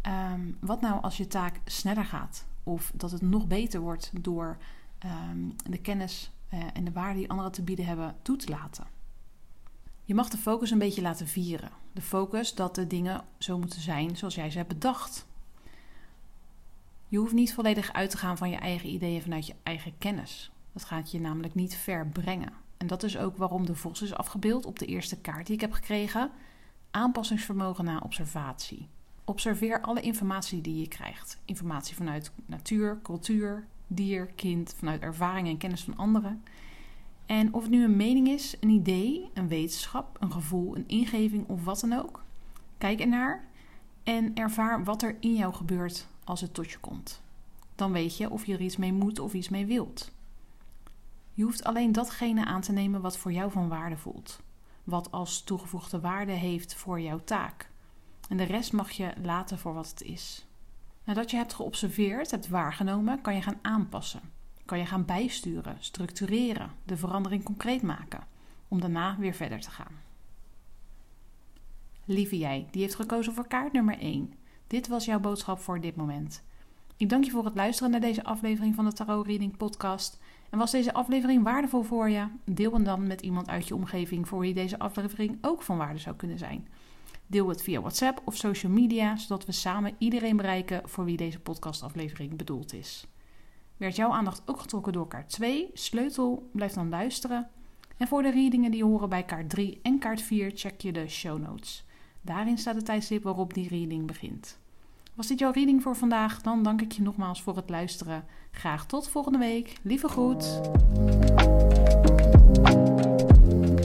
Ehm, 0.00 0.40
wat 0.60 0.80
nou 0.80 1.02
als 1.02 1.16
je 1.16 1.26
taak 1.26 1.60
sneller 1.64 2.04
gaat? 2.04 2.46
Of 2.62 2.92
dat 2.94 3.10
het 3.10 3.22
nog 3.22 3.46
beter 3.46 3.80
wordt 3.80 4.10
door 4.20 4.56
um, 5.04 5.54
de 5.70 5.78
kennis 5.78 6.32
en 6.74 6.84
de 6.84 6.92
waarde 6.92 7.18
die 7.18 7.30
anderen 7.30 7.52
te 7.52 7.62
bieden 7.62 7.86
hebben 7.86 8.16
toe 8.22 8.36
te 8.36 8.50
laten. 8.50 8.86
Je 10.04 10.14
mag 10.14 10.28
de 10.28 10.38
focus 10.38 10.70
een 10.70 10.78
beetje 10.78 11.02
laten 11.02 11.26
vieren. 11.26 11.70
De 11.92 12.02
focus 12.02 12.54
dat 12.54 12.74
de 12.74 12.86
dingen 12.86 13.24
zo 13.38 13.58
moeten 13.58 13.80
zijn 13.80 14.16
zoals 14.16 14.34
jij 14.34 14.50
ze 14.50 14.56
hebt 14.56 14.68
bedacht. 14.68 15.26
Je 17.08 17.18
hoeft 17.18 17.32
niet 17.32 17.54
volledig 17.54 17.92
uit 17.92 18.10
te 18.10 18.16
gaan 18.16 18.36
van 18.36 18.50
je 18.50 18.56
eigen 18.56 18.88
ideeën 18.88 19.22
vanuit 19.22 19.46
je 19.46 19.54
eigen 19.62 19.98
kennis. 19.98 20.50
Dat 20.72 20.84
gaat 20.84 21.10
je 21.10 21.20
namelijk 21.20 21.54
niet 21.54 21.74
ver 21.74 22.06
brengen. 22.06 22.52
En 22.76 22.86
dat 22.86 23.02
is 23.02 23.18
ook 23.18 23.36
waarom 23.36 23.66
de 23.66 23.74
vos 23.74 24.02
is 24.02 24.14
afgebeeld 24.14 24.66
op 24.66 24.78
de 24.78 24.86
eerste 24.86 25.20
kaart 25.20 25.46
die 25.46 25.54
ik 25.54 25.60
heb 25.60 25.72
gekregen. 25.72 26.30
Aanpassingsvermogen 26.90 27.84
na 27.84 27.98
observatie. 27.98 28.88
Observeer 29.24 29.80
alle 29.80 30.00
informatie 30.00 30.60
die 30.60 30.80
je 30.80 30.88
krijgt. 30.88 31.40
Informatie 31.44 31.96
vanuit 31.96 32.32
natuur, 32.46 32.98
cultuur, 33.02 33.66
dier, 33.94 34.26
kind, 34.26 34.74
vanuit 34.78 35.02
ervaring 35.02 35.48
en 35.48 35.58
kennis 35.58 35.84
van 35.84 35.96
anderen. 35.96 36.42
En 37.26 37.52
of 37.54 37.62
het 37.62 37.70
nu 37.70 37.84
een 37.84 37.96
mening 37.96 38.28
is, 38.28 38.56
een 38.60 38.68
idee, 38.68 39.30
een 39.34 39.48
wetenschap, 39.48 40.16
een 40.20 40.32
gevoel, 40.32 40.76
een 40.76 40.88
ingeving 40.88 41.48
of 41.48 41.64
wat 41.64 41.80
dan 41.80 41.92
ook. 41.92 42.22
Kijk 42.78 43.00
ernaar 43.00 43.48
en 44.02 44.34
ervaar 44.34 44.84
wat 44.84 45.02
er 45.02 45.16
in 45.20 45.34
jou 45.34 45.54
gebeurt 45.54 46.06
als 46.24 46.40
het 46.40 46.54
tot 46.54 46.70
je 46.70 46.78
komt. 46.78 47.22
Dan 47.74 47.92
weet 47.92 48.16
je 48.16 48.30
of 48.30 48.46
je 48.46 48.52
er 48.52 48.60
iets 48.60 48.76
mee 48.76 48.92
moet 48.92 49.18
of 49.18 49.34
iets 49.34 49.48
mee 49.48 49.66
wilt. 49.66 50.12
Je 51.32 51.42
hoeft 51.42 51.64
alleen 51.64 51.92
datgene 51.92 52.44
aan 52.44 52.60
te 52.60 52.72
nemen 52.72 53.00
wat 53.00 53.18
voor 53.18 53.32
jou 53.32 53.50
van 53.50 53.68
waarde 53.68 53.96
voelt. 53.96 54.40
Wat 54.84 55.10
als 55.10 55.42
toegevoegde 55.42 56.00
waarde 56.00 56.32
heeft 56.32 56.74
voor 56.74 57.00
jouw 57.00 57.20
taak. 57.24 57.70
En 58.28 58.36
de 58.36 58.42
rest 58.44 58.72
mag 58.72 58.90
je 58.90 59.12
laten 59.22 59.58
voor 59.58 59.74
wat 59.74 59.88
het 59.88 60.02
is. 60.02 60.46
Nadat 61.04 61.30
je 61.30 61.36
hebt 61.36 61.54
geobserveerd, 61.54 62.30
hebt 62.30 62.48
waargenomen, 62.48 63.20
kan 63.20 63.34
je 63.34 63.42
gaan 63.42 63.58
aanpassen. 63.62 64.20
Kan 64.64 64.78
je 64.78 64.86
gaan 64.86 65.04
bijsturen, 65.04 65.76
structureren, 65.78 66.70
de 66.84 66.96
verandering 66.96 67.42
concreet 67.42 67.82
maken, 67.82 68.26
om 68.68 68.80
daarna 68.80 69.16
weer 69.18 69.34
verder 69.34 69.60
te 69.60 69.70
gaan. 69.70 70.02
Lieve 72.04 72.38
jij, 72.38 72.66
die 72.70 72.82
heeft 72.82 72.94
gekozen 72.94 73.32
voor 73.34 73.46
kaart 73.46 73.72
nummer 73.72 73.98
1. 73.98 74.32
Dit 74.66 74.88
was 74.88 75.04
jouw 75.04 75.20
boodschap 75.20 75.58
voor 75.58 75.80
dit 75.80 75.96
moment. 75.96 76.42
Ik 76.96 77.08
dank 77.08 77.24
je 77.24 77.30
voor 77.30 77.44
het 77.44 77.54
luisteren 77.54 77.90
naar 77.90 78.00
deze 78.00 78.24
aflevering 78.24 78.74
van 78.74 78.84
de 78.84 78.92
Tarot 78.92 79.26
Reading 79.26 79.56
Podcast. 79.56 80.20
En 80.50 80.58
was 80.58 80.70
deze 80.70 80.92
aflevering 80.92 81.42
waardevol 81.42 81.82
voor 81.82 82.10
je? 82.10 82.26
Deel 82.44 82.72
hem 82.72 82.84
dan 82.84 83.06
met 83.06 83.20
iemand 83.20 83.48
uit 83.48 83.68
je 83.68 83.74
omgeving 83.74 84.28
voor 84.28 84.40
wie 84.40 84.54
deze 84.54 84.78
aflevering 84.78 85.38
ook 85.40 85.62
van 85.62 85.76
waarde 85.76 85.98
zou 85.98 86.16
kunnen 86.16 86.38
zijn. 86.38 86.68
Deel 87.34 87.48
het 87.48 87.62
via 87.62 87.80
WhatsApp 87.80 88.22
of 88.24 88.36
social 88.36 88.72
media, 88.72 89.16
zodat 89.16 89.46
we 89.46 89.52
samen 89.52 89.94
iedereen 89.98 90.36
bereiken 90.36 90.88
voor 90.88 91.04
wie 91.04 91.16
deze 91.16 91.40
podcastaflevering 91.40 92.36
bedoeld 92.36 92.72
is. 92.72 93.06
Werd 93.76 93.96
jouw 93.96 94.10
aandacht 94.10 94.42
ook 94.46 94.60
getrokken 94.60 94.92
door 94.92 95.08
kaart 95.08 95.28
2, 95.28 95.70
sleutel, 95.72 96.50
blijf 96.52 96.72
dan 96.72 96.88
luisteren. 96.88 97.48
En 97.96 98.08
voor 98.08 98.22
de 98.22 98.30
readingen 98.30 98.70
die 98.70 98.84
horen 98.84 99.08
bij 99.08 99.22
kaart 99.22 99.50
3 99.50 99.80
en 99.82 99.98
kaart 99.98 100.22
4 100.22 100.50
check 100.54 100.80
je 100.80 100.92
de 100.92 101.08
show 101.08 101.38
notes. 101.38 101.84
Daarin 102.20 102.58
staat 102.58 102.74
het 102.74 102.84
tijdstip 102.84 103.22
waarop 103.22 103.54
die 103.54 103.68
reading 103.68 104.06
begint. 104.06 104.58
Was 105.14 105.26
dit 105.26 105.38
jouw 105.38 105.52
reading 105.52 105.82
voor 105.82 105.96
vandaag? 105.96 106.42
Dan 106.42 106.62
dank 106.62 106.82
ik 106.82 106.92
je 106.92 107.02
nogmaals 107.02 107.42
voor 107.42 107.56
het 107.56 107.70
luisteren. 107.70 108.24
Graag 108.50 108.86
tot 108.86 109.08
volgende 109.08 109.38
week. 109.38 109.72
Lieve 109.82 110.08
groet. 110.08 110.60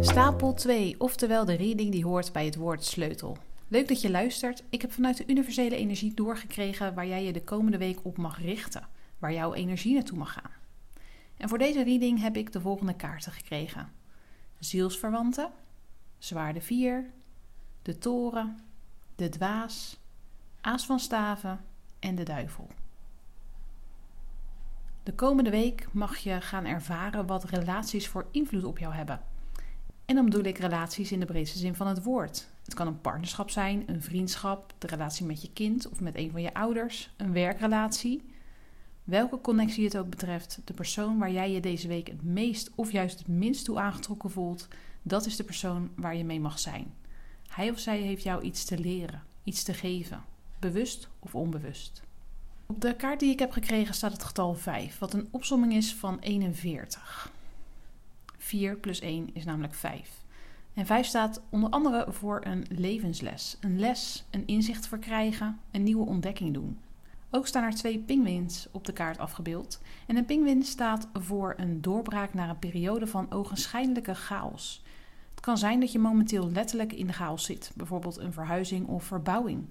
Stapel 0.10 0.54
2, 0.54 0.96
oftewel 0.98 1.46
de 1.46 1.54
reading 1.54 1.92
die 1.92 2.06
hoort 2.06 2.32
bij 2.32 2.46
het 2.46 2.56
woord 2.56 2.86
sleutel. 2.86 3.38
Leuk 3.68 3.88
dat 3.88 4.02
je 4.02 4.10
luistert. 4.10 4.64
Ik 4.70 4.82
heb 4.82 4.92
vanuit 4.92 5.18
de 5.18 5.24
universele 5.28 5.76
energie 5.76 6.14
doorgekregen 6.14 6.94
waar 6.94 7.08
jij 7.08 7.24
je 7.24 7.34
de 7.34 7.44
komende 7.44 7.78
week 7.78 8.00
op 8.06 8.18
mag 8.18 8.42
richten, 8.42 8.88
waar 9.20 9.34
jouw 9.34 9.54
energie 9.54 9.94
naartoe 9.94 10.18
mag 10.18 10.34
gaan. 10.34 10.52
En 11.38 11.50
voor 11.50 11.58
deze 11.58 11.84
reading 11.84 12.22
heb 12.22 12.36
ik 12.36 12.52
de 12.52 12.62
volgende 12.62 12.96
kaarten 12.96 13.32
gekregen: 13.32 13.92
Zielsverwanten, 14.60 15.52
Zwaarde 16.18 16.62
4, 16.62 17.06
de 17.82 17.98
Toren, 17.98 18.60
de 19.16 19.30
Dwaas, 19.30 20.00
Aas 20.62 20.86
van 20.86 21.00
Staven 21.00 21.60
en 22.00 22.16
de 22.16 22.24
Duivel. 22.24 22.68
De 25.04 25.14
komende 25.14 25.50
week 25.50 25.88
mag 25.94 26.18
je 26.18 26.42
gaan 26.42 26.66
ervaren 26.66 27.26
wat 27.26 27.44
relaties 27.44 28.08
voor 28.08 28.28
invloed 28.32 28.64
op 28.64 28.78
jou 28.78 28.94
hebben. 28.94 29.22
En 30.10 30.16
dan 30.16 30.26
bedoel 30.26 30.44
ik 30.44 30.58
relaties 30.58 31.12
in 31.12 31.20
de 31.20 31.26
breedste 31.26 31.58
zin 31.58 31.76
van 31.76 31.88
het 31.88 32.04
woord. 32.04 32.48
Het 32.64 32.74
kan 32.74 32.88
een 32.88 33.02
partnerschap 33.02 33.50
zijn, 33.50 33.84
een 33.86 34.02
vriendschap, 34.02 34.74
de 34.78 34.88
relatie 34.88 35.26
met 35.26 35.42
je 35.42 35.52
kind 35.54 35.90
of 35.90 36.00
met 36.00 36.16
een 36.16 36.32
van 36.32 36.42
je 36.42 36.54
ouders, 36.54 37.14
een 37.18 37.34
werkrelatie. 37.34 38.22
Welke 39.04 39.42
connectie 39.42 39.84
het 39.84 39.98
ook 39.98 40.10
betreft, 40.10 40.62
de 40.64 40.74
persoon 40.74 41.18
waar 41.18 41.32
jij 41.32 41.52
je 41.52 41.60
deze 41.60 41.88
week 41.88 42.08
het 42.08 42.24
meest 42.24 42.72
of 42.76 42.92
juist 42.92 43.20
het 43.20 43.28
minst 43.28 43.66
toe 43.66 43.80
aangetrokken 43.80 44.32
voelt, 44.32 44.68
dat 45.02 45.26
is 45.26 45.36
de 45.36 45.44
persoon 45.44 45.90
waar 45.96 46.16
je 46.16 46.24
mee 46.24 46.40
mag 46.40 46.60
zijn. 46.60 46.94
Hij 47.48 47.70
of 47.70 47.80
zij 47.80 48.00
heeft 48.00 48.24
jou 48.24 48.42
iets 48.42 48.66
te 48.66 48.80
leren, 48.80 49.24
iets 49.44 49.64
te 49.64 49.74
geven, 49.74 50.24
bewust 50.60 51.10
of 51.20 51.36
onbewust. 51.36 52.02
Op 52.66 52.82
de 52.82 52.96
kaart 52.96 53.20
die 53.20 53.32
ik 53.32 53.40
heb 53.40 53.52
gekregen 53.52 53.94
staat 53.94 54.14
het 54.14 54.24
getal 54.24 54.56
5, 54.56 55.00
wat 55.00 55.14
een 55.14 55.28
opsomming 55.32 55.74
is 55.74 55.94
van 55.94 56.20
41. 56.20 57.38
4 58.50 58.76
plus 58.76 59.00
1 59.00 59.30
is 59.34 59.46
namelijk 59.46 59.74
5. 59.74 60.24
En 60.74 60.86
5 60.86 61.06
staat 61.06 61.42
onder 61.50 61.70
andere 61.70 62.06
voor 62.08 62.42
een 62.44 62.66
levensles. 62.70 63.58
Een 63.62 63.80
les, 63.80 64.26
een 64.30 64.48
inzicht 64.48 64.88
verkrijgen, 64.88 65.60
een 65.72 65.84
nieuwe 65.84 66.06
ontdekking 66.06 66.54
doen. 66.54 66.78
Ook 67.30 67.48
staan 67.48 67.64
er 67.64 67.76
twee 67.76 68.00
pingwins 68.00 68.68
op 68.72 68.86
de 68.86 68.94
kaart 68.94 69.18
afgebeeld. 69.18 69.82
En 70.08 70.16
een 70.16 70.26
pingwin 70.26 70.64
staat 70.64 71.08
voor 71.14 71.54
een 71.58 71.82
doorbraak 71.82 72.34
naar 72.34 72.50
een 72.50 72.60
periode 72.60 73.08
van 73.08 73.32
ogenschijnlijke 73.32 74.16
chaos. 74.16 74.84
Het 75.30 75.40
kan 75.40 75.58
zijn 75.58 75.80
dat 75.80 75.92
je 75.92 76.00
momenteel 76.00 76.52
letterlijk 76.52 76.94
in 76.94 77.08
de 77.08 77.14
chaos 77.14 77.46
zit, 77.46 77.72
bijvoorbeeld 77.76 78.18
een 78.18 78.34
verhuizing 78.34 78.88
of 78.88 79.04
verbouwing. 79.04 79.66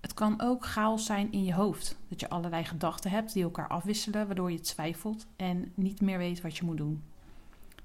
Het 0.00 0.14
kan 0.14 0.40
ook 0.40 0.64
chaos 0.64 1.06
zijn 1.06 1.32
in 1.32 1.44
je 1.44 1.54
hoofd, 1.54 1.96
dat 2.08 2.20
je 2.20 2.28
allerlei 2.28 2.64
gedachten 2.64 3.10
hebt 3.10 3.32
die 3.32 3.42
elkaar 3.42 3.68
afwisselen, 3.68 4.26
waardoor 4.26 4.52
je 4.52 4.60
twijfelt 4.60 5.26
en 5.36 5.72
niet 5.74 6.00
meer 6.00 6.18
weet 6.18 6.40
wat 6.40 6.56
je 6.56 6.64
moet 6.64 6.76
doen. 6.76 7.02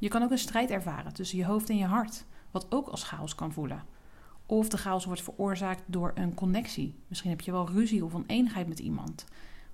Je 0.01 0.07
kan 0.07 0.23
ook 0.23 0.31
een 0.31 0.37
strijd 0.37 0.69
ervaren 0.69 1.13
tussen 1.13 1.37
je 1.37 1.45
hoofd 1.45 1.69
en 1.69 1.77
je 1.77 1.85
hart, 1.85 2.25
wat 2.51 2.65
ook 2.69 2.87
als 2.87 3.03
chaos 3.03 3.35
kan 3.35 3.53
voelen. 3.53 3.83
Of 4.45 4.69
de 4.69 4.77
chaos 4.77 5.05
wordt 5.05 5.21
veroorzaakt 5.21 5.83
door 5.85 6.11
een 6.15 6.33
connectie. 6.33 6.95
Misschien 7.07 7.29
heb 7.29 7.41
je 7.41 7.51
wel 7.51 7.69
ruzie 7.69 8.05
of 8.05 8.15
oneenigheid 8.15 8.67
met 8.67 8.79
iemand. 8.79 9.25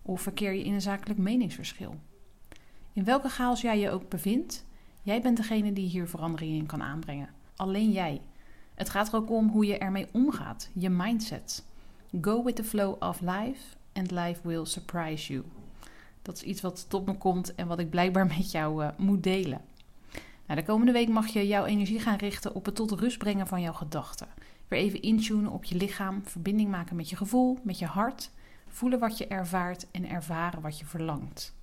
Of 0.02 0.22
verkeer 0.22 0.54
je 0.54 0.64
in 0.64 0.74
een 0.74 0.82
zakelijk 0.82 1.20
meningsverschil. 1.20 1.96
In 2.94 3.04
welke 3.04 3.30
chaos 3.30 3.62
jij 3.62 3.80
je 3.80 3.90
ook 3.90 4.10
bevindt, 4.10 4.66
jij 5.02 5.22
bent 5.22 5.38
degene 5.38 5.74
die 5.74 5.88
hier 5.88 6.08
verandering 6.08 6.58
in 6.58 6.66
kan 6.66 6.84
aanbrengen. 6.84 7.30
Alleen 7.56 7.92
jij. 7.92 8.22
Het 8.76 8.90
gaat 8.90 9.08
er 9.08 9.16
ook 9.16 9.30
om 9.30 9.50
hoe 9.50 9.66
je 9.66 9.78
ermee 9.78 10.08
omgaat, 10.12 10.70
je 10.74 10.90
mindset. 10.90 11.66
Go 12.22 12.44
with 12.44 12.56
the 12.56 12.64
flow 12.64 13.04
of 13.04 13.22
life 13.22 13.76
and 13.94 14.12
life 14.12 14.48
will 14.48 14.66
surprise 14.66 15.34
you. 15.34 15.46
Dat 16.22 16.36
is 16.36 16.44
iets 16.44 16.62
wat 16.62 16.90
tot 16.90 17.06
me 17.06 17.18
komt 17.18 17.56
en 17.56 17.68
wat 17.68 17.80
ik 17.80 17.90
blijkbaar 17.90 18.26
met 18.38 18.52
jou 18.52 18.84
uh, 18.84 18.90
moet 18.98 19.24
delen. 19.24 19.62
Nou, 20.48 20.60
de 20.60 20.66
komende 20.66 20.92
week 20.92 21.10
mag 21.10 21.28
je 21.28 21.48
jouw 21.48 21.66
energie 21.66 22.00
gaan 22.00 22.18
richten 22.18 22.56
op 22.56 22.66
het 22.66 22.76
tot 22.76 22.92
rust 22.92 23.18
brengen 23.18 23.48
van 23.48 23.62
jouw 23.62 23.74
gedachten. 23.74 24.28
Weer 24.68 24.80
even 24.80 25.02
intunen 25.02 25.52
op 25.52 25.64
je 25.64 25.76
lichaam, 25.76 26.22
verbinding 26.26 26.70
maken 26.70 26.96
met 26.96 27.10
je 27.10 27.16
gevoel, 27.16 27.60
met 27.64 27.80
je 27.80 27.86
hart, 27.86 28.32
voelen 28.68 29.00
wat 29.00 29.18
je 29.18 29.28
ervaart 29.28 29.88
en 29.92 30.10
ervaren 30.10 30.62
wat 30.62 30.80
je 30.80 30.86
verlangt. 30.86 31.56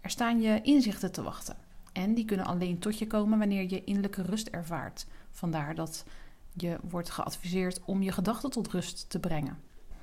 Er 0.00 0.10
staan 0.10 0.40
je 0.40 0.60
inzichten 0.62 1.12
te 1.12 1.22
wachten 1.22 1.56
en 1.92 2.14
die 2.14 2.24
kunnen 2.24 2.46
alleen 2.46 2.78
tot 2.78 2.98
je 2.98 3.06
komen 3.06 3.38
wanneer 3.38 3.70
je 3.70 3.84
innerlijke 3.84 4.22
rust 4.22 4.48
ervaart. 4.48 5.06
Vandaar 5.30 5.74
dat 5.74 6.04
je 6.52 6.78
wordt 6.82 7.10
geadviseerd 7.10 7.80
om 7.84 8.02
je 8.02 8.12
gedachten 8.12 8.50
tot 8.50 8.68
rust 8.68 9.10
te 9.10 9.18
brengen. 9.18 9.58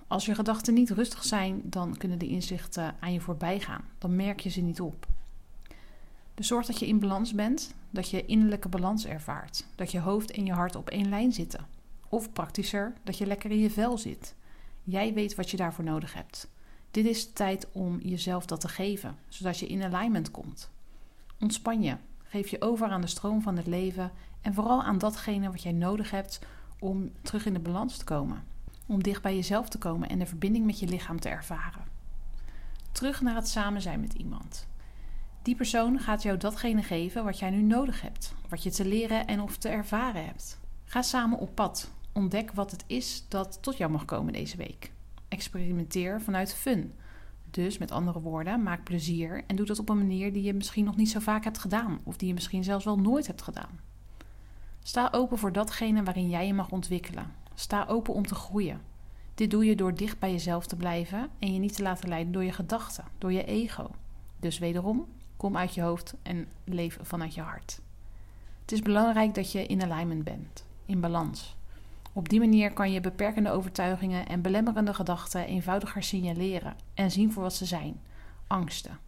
Als 0.08 0.26
je 0.26 0.36
gedachten 0.36 0.74
niet 0.74 0.90
rustig 0.90 1.24
zijn, 1.24 1.62
dan 1.64 1.98
kunnen 1.98 2.20
de 2.20 2.28
inzichten 2.28 2.96
aan 3.00 3.14
je 3.14 3.22
voorbij 3.22 3.60
gaan. 3.60 3.86
Dan 3.98 4.16
merk 4.16 4.40
je 4.40 4.50
ze 4.50 4.62
niet 4.62 4.82
op. 4.82 5.08
Dus 6.36 6.48
zorg 6.48 6.66
dat 6.66 6.80
je 6.80 6.88
in 6.88 7.00
balans 7.00 7.34
bent, 7.34 7.74
dat 7.90 8.10
je 8.10 8.26
innerlijke 8.26 8.70
balans 8.70 9.06
ervaart, 9.06 9.66
dat 9.76 9.92
je 9.92 10.00
hoofd 10.00 10.32
en 10.32 10.46
je 10.46 10.54
hart 10.54 10.76
op 10.76 10.90
één 10.90 11.10
lijn 11.10 11.32
zitten. 11.34 11.68
Of 12.10 12.32
praktischer, 12.32 12.94
dat 13.04 13.18
je 13.18 13.26
lekker 13.26 13.52
in 13.52 13.60
je 13.60 13.72
vel 13.72 13.98
zit. 13.98 14.36
Jij 14.84 15.14
weet 15.14 15.36
wat 15.36 15.52
je 15.52 15.58
daarvoor 15.58 15.84
nodig 15.84 16.14
hebt. 16.14 16.48
Dit 16.92 17.06
is 17.06 17.28
de 17.28 17.34
tijd 17.34 17.68
om 17.72 18.00
jezelf 18.00 18.46
dat 18.46 18.62
te 18.62 18.68
geven, 18.68 19.18
zodat 19.28 19.60
je 19.60 19.68
in 19.68 19.84
alignment 19.84 20.32
komt. 20.32 20.70
Ontspan 21.40 21.82
je, 21.82 21.98
geef 22.24 22.48
je 22.48 22.62
over 22.62 22.88
aan 22.88 23.02
de 23.02 23.08
stroom 23.08 23.42
van 23.42 23.58
het 23.58 23.68
leven 23.68 24.12
en 24.42 24.54
vooral 24.54 24.84
aan 24.84 24.98
datgene 24.98 25.52
wat 25.52 25.64
jij 25.64 25.72
nodig 25.72 26.12
hebt 26.12 26.40
om 26.80 27.12
terug 27.22 27.46
in 27.46 27.54
de 27.54 27.60
balans 27.60 27.98
te 27.98 28.04
komen. 28.04 28.44
Om 28.86 29.04
dicht 29.04 29.22
bij 29.22 29.36
jezelf 29.36 29.70
te 29.70 29.78
komen 29.78 30.10
en 30.10 30.20
de 30.20 30.26
verbinding 30.26 30.66
met 30.66 30.80
je 30.80 30.88
lichaam 30.88 31.20
te 31.20 31.30
ervaren. 31.30 31.84
Terug 32.92 33.22
naar 33.22 33.36
het 33.36 33.48
samen 33.48 33.82
zijn 33.82 34.00
met 34.00 34.14
iemand. 34.14 34.68
Die 35.46 35.56
persoon 35.56 36.00
gaat 36.00 36.24
jou 36.24 36.38
datgene 36.38 36.84
geven 36.84 37.24
wat 37.24 37.40
jij 37.40 37.50
nu 37.50 37.62
nodig 37.62 38.02
hebt, 38.02 38.34
wat 38.50 38.64
je 38.64 38.72
te 38.72 38.86
leren 38.86 39.28
en 39.28 39.42
of 39.42 39.58
te 39.58 39.70
ervaren 39.70 40.26
hebt. 40.26 40.60
Ga 40.86 41.02
samen 41.02 41.40
op 41.40 41.56
pad. 41.56 41.92
Ontdek 42.12 42.52
wat 42.52 42.72
het 42.72 42.84
is 42.88 43.26
dat 43.28 43.58
tot 43.62 43.78
jou 43.78 43.92
mag 43.92 44.06
komen 44.06 44.34
deze 44.34 44.58
week. 44.58 44.92
Experimenteer 45.28 46.22
vanuit 46.22 46.54
fun. 46.54 46.94
Dus 47.52 47.78
met 47.78 47.92
andere 47.92 48.20
woorden, 48.20 48.64
maak 48.64 48.84
plezier 48.84 49.44
en 49.48 49.56
doe 49.56 49.66
dat 49.66 49.80
op 49.80 49.90
een 49.90 49.98
manier 49.98 50.34
die 50.34 50.44
je 50.44 50.54
misschien 50.54 50.86
nog 50.86 50.96
niet 50.96 51.10
zo 51.10 51.20
vaak 51.20 51.44
hebt 51.44 51.58
gedaan, 51.58 52.00
of 52.04 52.18
die 52.18 52.28
je 52.28 52.34
misschien 52.34 52.64
zelfs 52.64 52.86
wel 52.86 53.00
nooit 53.00 53.28
hebt 53.28 53.42
gedaan. 53.42 53.80
Sta 54.84 55.10
open 55.12 55.38
voor 55.38 55.52
datgene 55.52 56.04
waarin 56.04 56.30
jij 56.30 56.48
je 56.48 56.54
mag 56.54 56.72
ontwikkelen. 56.72 57.32
Sta 57.54 57.86
open 57.88 58.14
om 58.14 58.28
te 58.28 58.36
groeien. 58.36 58.82
Dit 59.36 59.52
doe 59.52 59.66
je 59.66 59.76
door 59.76 59.96
dicht 59.96 60.20
bij 60.20 60.32
jezelf 60.32 60.68
te 60.68 60.76
blijven 60.76 61.30
en 61.40 61.54
je 61.54 61.60
niet 61.60 61.76
te 61.76 61.84
laten 61.84 62.10
leiden 62.10 62.34
door 62.34 62.44
je 62.44 62.52
gedachten, 62.52 63.06
door 63.18 63.32
je 63.32 63.46
ego. 63.46 63.92
Dus 64.40 64.60
wederom, 64.60 65.08
kom 65.38 65.58
uit 65.58 65.74
je 65.74 65.82
hoofd 65.82 66.14
en 66.22 66.48
leef 66.64 66.98
vanuit 67.02 67.34
je 67.34 67.42
hart. 67.42 67.82
Het 68.62 68.72
is 68.72 68.82
belangrijk 68.82 69.36
dat 69.36 69.52
je 69.52 69.66
in 69.66 69.84
alignment 69.84 70.24
bent, 70.24 70.66
in 70.86 71.00
balans. 71.00 71.56
Op 72.14 72.30
die 72.30 72.40
manier 72.40 72.74
kan 72.74 72.92
je 72.92 73.02
beperkende 73.02 73.52
overtuigingen 73.52 74.28
en 74.28 74.42
belemmerende 74.42 74.94
gedachten 74.94 75.46
eenvoudiger 75.46 76.04
signaleren 76.04 76.76
en 76.94 77.12
zien 77.12 77.32
voor 77.32 77.44
wat 77.44 77.54
ze 77.54 77.66
zijn: 77.66 78.02
angsten. 78.48 79.00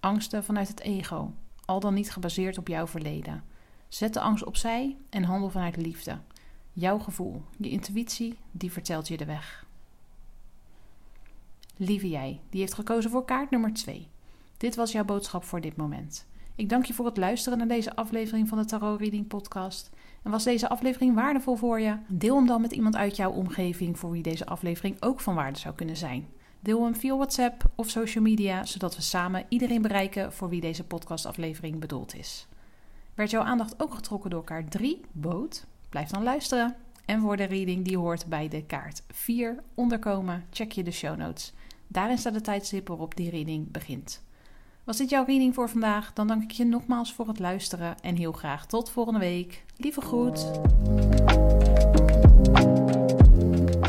Angsten 0.00 0.44
vanuit 0.44 0.68
het 0.68 0.80
ego, 0.80 1.32
al 1.64 1.80
dan 1.80 1.94
niet 1.94 2.12
gebaseerd 2.12 2.58
op 2.58 2.68
jouw 2.68 2.86
verleden. 2.86 3.44
Zet 3.88 4.14
de 4.14 4.20
angst 4.20 4.44
opzij 4.44 4.96
en 5.10 5.24
handel 5.24 5.50
vanuit 5.50 5.76
liefde. 5.76 6.18
Jouw 6.72 6.98
gevoel, 6.98 7.42
je 7.58 7.68
intuïtie, 7.68 8.38
die 8.50 8.72
vertelt 8.72 9.08
je 9.08 9.16
de 9.16 9.24
weg. 9.24 9.66
Lieve 11.76 12.08
jij, 12.08 12.40
die 12.50 12.60
heeft 12.60 12.74
gekozen 12.74 13.10
voor 13.10 13.24
kaart 13.24 13.50
nummer 13.50 13.72
2. 13.72 14.08
Dit 14.58 14.74
was 14.74 14.92
jouw 14.92 15.04
boodschap 15.04 15.44
voor 15.44 15.60
dit 15.60 15.76
moment. 15.76 16.26
Ik 16.54 16.68
dank 16.68 16.84
je 16.84 16.94
voor 16.94 17.06
het 17.06 17.16
luisteren 17.16 17.58
naar 17.58 17.68
deze 17.68 17.96
aflevering 17.96 18.48
van 18.48 18.58
de 18.58 18.64
Tarot 18.64 19.00
Reading 19.00 19.26
Podcast. 19.26 19.90
En 20.22 20.30
was 20.30 20.44
deze 20.44 20.68
aflevering 20.68 21.14
waardevol 21.14 21.56
voor 21.56 21.80
je? 21.80 21.96
Deel 22.06 22.36
hem 22.36 22.46
dan 22.46 22.60
met 22.60 22.72
iemand 22.72 22.96
uit 22.96 23.16
jouw 23.16 23.30
omgeving 23.30 23.98
voor 23.98 24.10
wie 24.10 24.22
deze 24.22 24.46
aflevering 24.46 24.96
ook 25.02 25.20
van 25.20 25.34
waarde 25.34 25.58
zou 25.58 25.74
kunnen 25.74 25.96
zijn. 25.96 26.26
Deel 26.60 26.84
hem 26.84 26.94
via 26.96 27.16
WhatsApp 27.16 27.70
of 27.74 27.90
social 27.90 28.24
media, 28.24 28.64
zodat 28.64 28.96
we 28.96 29.02
samen 29.02 29.44
iedereen 29.48 29.82
bereiken 29.82 30.32
voor 30.32 30.48
wie 30.48 30.60
deze 30.60 30.84
podcastaflevering 30.84 31.78
bedoeld 31.78 32.14
is. 32.14 32.46
Werd 33.14 33.30
jouw 33.30 33.42
aandacht 33.42 33.82
ook 33.82 33.94
getrokken 33.94 34.30
door 34.30 34.44
kaart 34.44 34.70
3, 34.70 35.00
boot? 35.12 35.66
Blijf 35.88 36.08
dan 36.08 36.22
luisteren. 36.22 36.76
En 37.04 37.20
voor 37.20 37.36
de 37.36 37.44
reading 37.44 37.84
die 37.84 37.98
hoort 37.98 38.26
bij 38.26 38.48
de 38.48 38.64
kaart 38.64 39.02
4 39.08 39.62
onderkomen, 39.74 40.44
check 40.50 40.72
je 40.72 40.82
de 40.82 40.90
show 40.90 41.16
notes. 41.16 41.52
Daarin 41.86 42.18
staat 42.18 42.34
de 42.34 42.40
tijdstip 42.40 42.88
waarop 42.88 43.16
die 43.16 43.30
reading 43.30 43.70
begint. 43.70 44.26
Was 44.88 44.96
dit 44.96 45.10
jouw 45.10 45.24
reading 45.24 45.54
voor 45.54 45.68
vandaag? 45.68 46.12
Dan 46.12 46.26
dank 46.26 46.42
ik 46.42 46.50
je 46.50 46.64
nogmaals 46.64 47.12
voor 47.12 47.28
het 47.28 47.38
luisteren 47.38 48.00
en 48.00 48.16
heel 48.16 48.32
graag 48.32 48.66
tot 48.66 48.90
volgende 48.90 49.18
week. 49.18 49.64
Lieve 49.76 50.00
groet. 50.00 50.38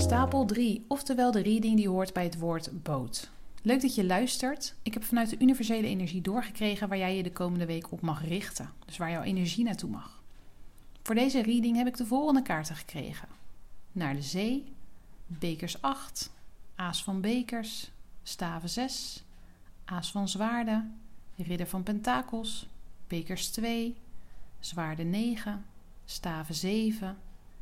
Stapel 0.02 0.46
3, 0.46 0.86
oftewel 0.88 1.32
de 1.32 1.42
reading 1.42 1.76
die 1.76 1.90
hoort 1.90 2.14
bij 2.14 2.24
het 2.24 2.40
woord 2.40 2.84
boot. 2.84 3.30
Leuk 3.62 3.82
dat 3.82 3.96
je 3.96 4.06
luistert. 4.06 4.76
Ik 4.84 4.94
heb 4.94 5.04
vanuit 5.04 5.30
de 5.30 5.40
universele 5.40 5.88
energie 5.88 6.22
doorgekregen 6.22 6.90
waar 6.90 6.98
jij 6.98 7.16
je 7.16 7.24
de 7.24 7.32
komende 7.32 7.66
week 7.66 7.92
op 7.92 8.02
mag 8.02 8.28
richten. 8.28 8.70
Dus 8.86 8.98
waar 8.98 9.12
jouw 9.12 9.24
energie 9.24 9.64
naartoe 9.64 9.90
mag. 9.90 10.24
Voor 11.04 11.16
deze 11.16 11.42
reading 11.42 11.78
heb 11.78 11.88
ik 11.88 11.98
de 11.98 12.06
volgende 12.06 12.42
kaarten 12.42 12.76
gekregen: 12.76 13.28
Naar 13.92 14.16
de 14.16 14.22
zee, 14.22 14.74
bekers 15.28 15.82
8, 15.82 16.32
aas 16.76 17.04
van 17.04 17.22
bekers, 17.22 17.92
staven 18.24 18.70
6, 18.70 19.24
aas 19.90 20.12
van 20.12 20.30
zwaarden, 20.30 21.00
ridder 21.36 21.68
van 21.68 21.84
pentakels, 21.84 22.70
bekers 23.08 23.50
2, 23.50 23.98
zwaarde 24.60 25.04
9, 25.04 25.66
staven 26.06 26.56
7, 26.56 27.18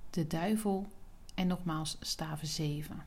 de 0.10 0.28
duivel 0.28 0.88
en 1.36 1.48
nogmaals 1.48 1.98
staven 2.00 2.48
7. 2.48 3.06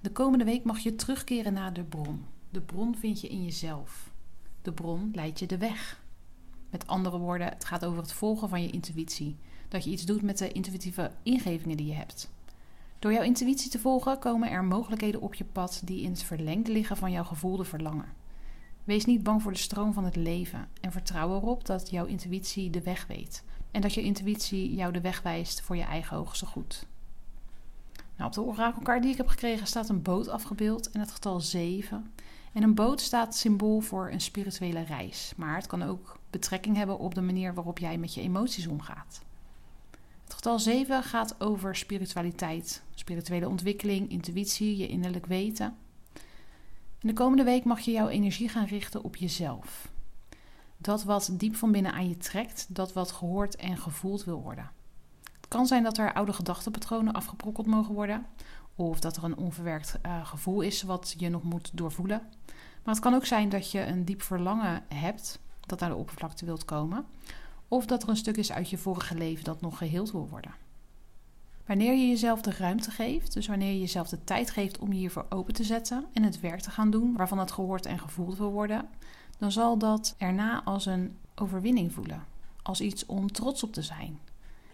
De 0.00 0.10
komende 0.12 0.44
week 0.44 0.64
mag 0.64 0.78
je 0.78 0.94
terugkeren 0.94 1.52
naar 1.52 1.72
de 1.72 1.84
bron. 1.84 2.24
De 2.50 2.60
bron 2.60 2.96
vind 2.96 3.20
je 3.20 3.28
in 3.28 3.44
jezelf. 3.44 4.12
De 4.62 4.72
bron 4.72 5.10
leidt 5.14 5.38
je 5.38 5.46
de 5.46 5.58
weg. 5.58 6.02
Met 6.70 6.86
andere 6.86 7.18
woorden, 7.18 7.48
het 7.48 7.64
gaat 7.64 7.84
over 7.84 7.98
het 7.98 8.12
volgen 8.12 8.48
van 8.48 8.62
je 8.62 8.70
intuïtie. 8.70 9.36
Dat 9.68 9.84
je 9.84 9.90
iets 9.90 10.04
doet 10.04 10.22
met 10.22 10.38
de 10.38 10.52
intuïtieve 10.52 11.10
ingevingen 11.22 11.76
die 11.76 11.86
je 11.86 11.94
hebt. 11.94 12.30
Door 13.04 13.12
jouw 13.12 13.22
intuïtie 13.22 13.70
te 13.70 13.78
volgen 13.78 14.18
komen 14.18 14.50
er 14.50 14.64
mogelijkheden 14.64 15.20
op 15.20 15.34
je 15.34 15.44
pad 15.44 15.80
die 15.84 16.02
in 16.02 16.10
het 16.10 16.22
verlengde 16.22 16.72
liggen 16.72 16.96
van 16.96 17.12
jouw 17.12 17.24
gevoelde 17.24 17.64
verlangen. 17.64 18.12
Wees 18.84 19.04
niet 19.04 19.22
bang 19.22 19.42
voor 19.42 19.52
de 19.52 19.58
stroom 19.58 19.92
van 19.92 20.04
het 20.04 20.16
leven 20.16 20.68
en 20.80 20.92
vertrouw 20.92 21.34
erop 21.34 21.66
dat 21.66 21.90
jouw 21.90 22.04
intuïtie 22.04 22.70
de 22.70 22.82
weg 22.82 23.06
weet 23.06 23.44
en 23.70 23.80
dat 23.80 23.94
je 23.94 24.02
intuïtie 24.02 24.74
jou 24.74 24.92
de 24.92 25.00
weg 25.00 25.22
wijst 25.22 25.60
voor 25.60 25.76
je 25.76 25.82
eigen 25.82 26.16
hoogste 26.16 26.46
goed. 26.46 26.86
Nou, 28.16 28.28
op 28.28 28.34
de 28.34 28.42
orakelkaart 28.42 29.02
die 29.02 29.10
ik 29.10 29.16
heb 29.16 29.28
gekregen 29.28 29.66
staat 29.66 29.88
een 29.88 30.02
boot 30.02 30.28
afgebeeld 30.28 30.90
en 30.90 31.00
het 31.00 31.10
getal 31.10 31.40
7. 31.40 32.12
En 32.52 32.62
een 32.62 32.74
boot 32.74 33.00
staat 33.00 33.36
symbool 33.36 33.80
voor 33.80 34.10
een 34.10 34.20
spirituele 34.20 34.82
reis, 34.82 35.32
maar 35.36 35.56
het 35.56 35.66
kan 35.66 35.82
ook 35.82 36.18
betrekking 36.30 36.76
hebben 36.76 36.98
op 36.98 37.14
de 37.14 37.22
manier 37.22 37.54
waarop 37.54 37.78
jij 37.78 37.98
met 37.98 38.14
je 38.14 38.20
emoties 38.20 38.66
omgaat. 38.66 39.22
Getal 40.28 40.58
7 40.58 41.02
gaat 41.02 41.40
over 41.40 41.76
spiritualiteit, 41.76 42.82
spirituele 42.94 43.48
ontwikkeling, 43.48 44.10
intuïtie, 44.10 44.76
je 44.76 44.88
innerlijk 44.88 45.26
weten. 45.26 45.76
In 47.00 47.08
de 47.08 47.12
komende 47.12 47.44
week 47.44 47.64
mag 47.64 47.80
je 47.80 47.90
jouw 47.90 48.08
energie 48.08 48.48
gaan 48.48 48.66
richten 48.66 49.04
op 49.04 49.16
jezelf. 49.16 49.88
Dat 50.76 51.04
wat 51.04 51.30
diep 51.32 51.54
van 51.54 51.72
binnen 51.72 51.92
aan 51.92 52.08
je 52.08 52.16
trekt, 52.16 52.66
dat 52.68 52.92
wat 52.92 53.12
gehoord 53.12 53.56
en 53.56 53.76
gevoeld 53.76 54.24
wil 54.24 54.42
worden. 54.42 54.70
Het 55.22 55.48
kan 55.48 55.66
zijn 55.66 55.82
dat 55.82 55.98
er 55.98 56.14
oude 56.14 56.32
gedachtenpatronen 56.32 57.12
afgebrokkeld 57.12 57.66
mogen 57.66 57.94
worden, 57.94 58.26
of 58.74 59.00
dat 59.00 59.16
er 59.16 59.24
een 59.24 59.36
onverwerkt 59.36 59.98
uh, 60.06 60.26
gevoel 60.26 60.60
is 60.60 60.82
wat 60.82 61.14
je 61.18 61.28
nog 61.28 61.42
moet 61.42 61.70
doorvoelen. 61.72 62.22
Maar 62.82 62.94
het 62.94 63.02
kan 63.02 63.14
ook 63.14 63.26
zijn 63.26 63.48
dat 63.48 63.70
je 63.70 63.86
een 63.86 64.04
diep 64.04 64.22
verlangen 64.22 64.84
hebt 64.94 65.38
dat 65.66 65.80
naar 65.80 65.88
de 65.88 65.96
oppervlakte 65.96 66.44
wilt 66.44 66.64
komen, 66.64 67.06
of 67.74 67.86
dat 67.86 68.02
er 68.02 68.08
een 68.08 68.16
stuk 68.16 68.36
is 68.36 68.52
uit 68.52 68.70
je 68.70 68.78
vorige 68.78 69.14
leven 69.14 69.44
dat 69.44 69.60
nog 69.60 69.78
geheeld 69.78 70.12
wil 70.12 70.28
worden. 70.28 70.54
Wanneer 71.66 71.92
je 71.92 72.08
jezelf 72.08 72.40
de 72.40 72.50
ruimte 72.50 72.90
geeft, 72.90 73.32
dus 73.32 73.46
wanneer 73.46 73.72
je 73.72 73.80
jezelf 73.80 74.08
de 74.08 74.24
tijd 74.24 74.50
geeft 74.50 74.78
om 74.78 74.92
je 74.92 74.98
hiervoor 74.98 75.26
open 75.28 75.54
te 75.54 75.64
zetten 75.64 76.04
en 76.12 76.22
het 76.22 76.40
werk 76.40 76.60
te 76.60 76.70
gaan 76.70 76.90
doen 76.90 77.16
waarvan 77.16 77.38
het 77.38 77.52
gehoord 77.52 77.86
en 77.86 77.98
gevoeld 77.98 78.38
wil 78.38 78.50
worden, 78.50 78.88
dan 79.38 79.52
zal 79.52 79.78
dat 79.78 80.14
erna 80.18 80.64
als 80.64 80.86
een 80.86 81.16
overwinning 81.34 81.92
voelen, 81.92 82.24
als 82.62 82.80
iets 82.80 83.06
om 83.06 83.32
trots 83.32 83.62
op 83.62 83.72
te 83.72 83.82
zijn. 83.82 84.18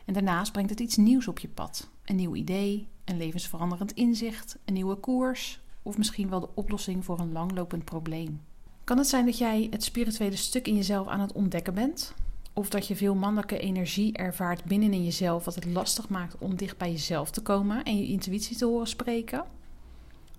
En 0.04 0.14
daarnaast 0.14 0.52
brengt 0.52 0.70
het 0.70 0.80
iets 0.80 0.96
nieuws 0.96 1.28
op 1.28 1.38
je 1.38 1.48
pad: 1.48 1.90
een 2.04 2.16
nieuw 2.16 2.34
idee, 2.34 2.88
een 3.04 3.16
levensveranderend 3.16 3.92
inzicht, 3.92 4.58
een 4.64 4.74
nieuwe 4.74 4.96
koers 4.96 5.60
of 5.82 5.98
misschien 5.98 6.28
wel 6.28 6.40
de 6.40 6.54
oplossing 6.54 7.04
voor 7.04 7.18
een 7.18 7.32
langlopend 7.32 7.84
probleem. 7.84 8.40
Kan 8.84 8.98
het 8.98 9.08
zijn 9.08 9.24
dat 9.24 9.38
jij 9.38 9.66
het 9.70 9.84
spirituele 9.84 10.36
stuk 10.36 10.66
in 10.66 10.74
jezelf 10.74 11.08
aan 11.08 11.20
het 11.20 11.32
ontdekken 11.32 11.74
bent? 11.74 12.14
Of 12.52 12.68
dat 12.68 12.86
je 12.86 12.96
veel 12.96 13.14
mannelijke 13.14 13.58
energie 13.58 14.12
ervaart 14.12 14.64
binnenin 14.64 15.04
jezelf, 15.04 15.44
wat 15.44 15.54
het 15.54 15.64
lastig 15.64 16.08
maakt 16.08 16.38
om 16.38 16.56
dicht 16.56 16.76
bij 16.76 16.90
jezelf 16.90 17.30
te 17.30 17.40
komen 17.40 17.84
en 17.84 17.98
je 17.98 18.06
intuïtie 18.06 18.56
te 18.56 18.64
horen 18.64 18.86
spreken? 18.86 19.44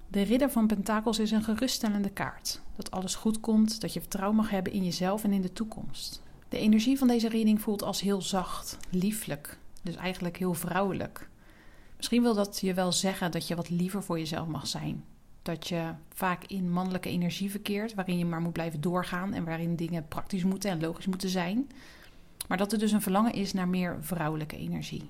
De 0.08 0.22
ridder 0.22 0.52
van 0.52 0.68
pentakels 0.68 1.20
is 1.20 1.32
een 1.32 1.44
geruststellende 1.44 2.10
kaart. 2.10 2.62
Dat 2.76 2.92
alles 2.92 3.16
goed 3.16 3.40
komt, 3.40 3.82
dat 3.82 3.94
je 3.94 4.00
vertrouwen 4.00 4.38
mag 4.38 4.50
hebben 4.50 4.74
in 4.74 4.84
jezelf 4.84 5.24
en 5.24 5.34
in 5.34 5.42
de 5.42 5.54
toekomst. 5.54 6.22
De 6.50 6.58
energie 6.58 6.98
van 6.98 7.08
deze 7.08 7.30
reading 7.30 7.62
voelt 7.62 7.84
als 7.84 8.02
heel 8.02 8.22
zacht, 8.22 8.78
lieflijk, 8.90 9.58
dus 9.82 9.96
eigenlijk 9.96 10.38
heel 10.38 10.54
vrouwelijk. 10.54 11.30
Misschien 11.98 12.22
wil 12.22 12.34
dat 12.34 12.60
je 12.60 12.74
wel 12.74 12.92
zeggen 12.92 13.32
dat 13.32 13.48
je 13.48 13.56
wat 13.56 13.70
liever 13.70 14.04
voor 14.04 14.20
jezelf 14.20 14.48
mag 14.48 14.68
zijn. 14.68 15.04
Dat 15.42 15.68
je 15.68 15.92
vaak 16.14 16.44
in 16.44 16.72
mannelijke 16.72 17.10
energie 17.10 17.52
verkeert, 17.52 17.94
waarin 17.94 18.18
je 18.18 18.26
maar 18.26 18.42
moet 18.42 18.54
blijven 18.54 18.82
doorgaan 18.82 19.34
en 19.34 19.44
waarin 19.44 19.76
dingen 19.76 20.08
praktisch 20.08 20.44
moeten 20.44 20.72
en 20.72 20.82
logisch 20.82 21.06
moeten 21.06 21.30
zijn. 21.30 21.70
Maar 22.52 22.60
dat 22.60 22.72
er 22.72 22.80
dus 22.80 22.92
een 22.92 23.02
verlangen 23.02 23.34
is 23.34 23.54
naar 23.54 23.68
meer 23.68 23.98
vrouwelijke 24.02 24.58
energie. 24.58 25.10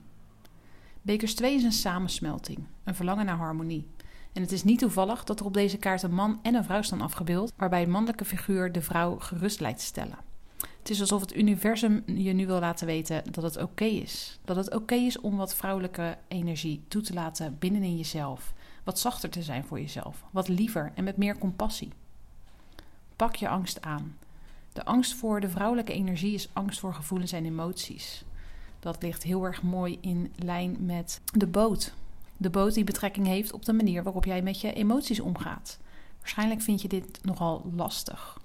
Bekers 1.01 1.36
2 1.36 1.56
is 1.56 1.63
een 1.63 1.71
samensmelting, 1.71 2.60
een 2.84 2.95
verlangen 2.95 3.25
naar 3.25 3.38
harmonie. 3.38 3.88
En 4.34 4.41
het 4.41 4.51
is 4.51 4.63
niet 4.63 4.80
toevallig 4.80 5.23
dat 5.23 5.39
er 5.39 5.45
op 5.45 5.54
deze 5.54 5.77
kaart 5.77 6.04
een 6.04 6.13
man 6.13 6.39
en 6.41 6.56
een 6.56 6.63
vrouw 6.63 6.82
staan 6.82 7.01
afgebeeld, 7.01 7.54
waarbij 7.56 7.84
een 7.84 7.89
mannelijke 7.89 8.25
figuur 8.25 8.71
de 8.71 8.82
vrouw 8.82 9.19
gerust 9.19 9.60
lijkt 9.60 9.80
te 9.80 9.86
stellen. 9.86 10.17
Het 10.80 10.89
is 10.89 10.99
alsof 10.99 11.21
het 11.21 11.36
universum 11.36 12.04
je 12.06 12.34
nu 12.34 12.45
wil 12.45 12.60
laten 12.60 12.88
weten 12.88 13.32
dat 13.32 13.43
het 13.43 13.58
oké 13.58 13.86
is. 13.86 14.39
Dat 14.45 14.56
het 14.56 14.75
oké 14.75 14.95
is 14.95 15.19
om 15.19 15.38
wat 15.38 15.56
vrouwelijke 15.56 16.17
energie 16.27 16.84
toe 16.88 17.01
te 17.01 17.13
laten 17.13 17.56
binnenin 17.60 17.97
jezelf. 17.97 18.54
Wat 18.84 18.99
zachter 18.99 19.30
te 19.30 19.43
zijn 19.43 19.63
voor 19.63 19.80
jezelf. 19.80 20.23
Wat 20.32 20.47
liever 20.47 20.91
en 20.95 21.04
met 21.04 21.17
meer 21.17 21.38
compassie. 21.38 21.91
Pak 23.15 23.36
je 23.36 23.49
angst 23.49 23.82
aan. 23.82 24.17
De 24.73 24.86
angst 24.86 25.13
voor 25.13 25.39
de 25.39 25.49
vrouwelijke 25.49 25.93
energie 25.93 26.34
is 26.34 26.49
angst 26.53 26.79
voor 26.79 26.93
gevoelens 26.93 27.31
en 27.31 27.45
emoties. 27.45 28.23
Dat 28.79 29.01
ligt 29.01 29.23
heel 29.23 29.43
erg 29.43 29.62
mooi 29.62 29.97
in 30.01 30.34
lijn 30.36 30.77
met 30.79 31.21
de 31.34 31.47
boot. 31.47 31.93
De 32.38 32.49
boot 32.49 32.73
die 32.73 32.84
betrekking 32.84 33.27
heeft 33.27 33.53
op 33.53 33.65
de 33.65 33.73
manier 33.73 34.03
waarop 34.03 34.25
jij 34.25 34.41
met 34.41 34.62
je 34.62 34.73
emoties 34.73 35.19
omgaat. 35.19 35.79
Waarschijnlijk 36.19 36.62
vind 36.62 36.81
je 36.81 36.88
dit 36.88 37.19
nogal 37.23 37.71
lastig. 37.75 38.39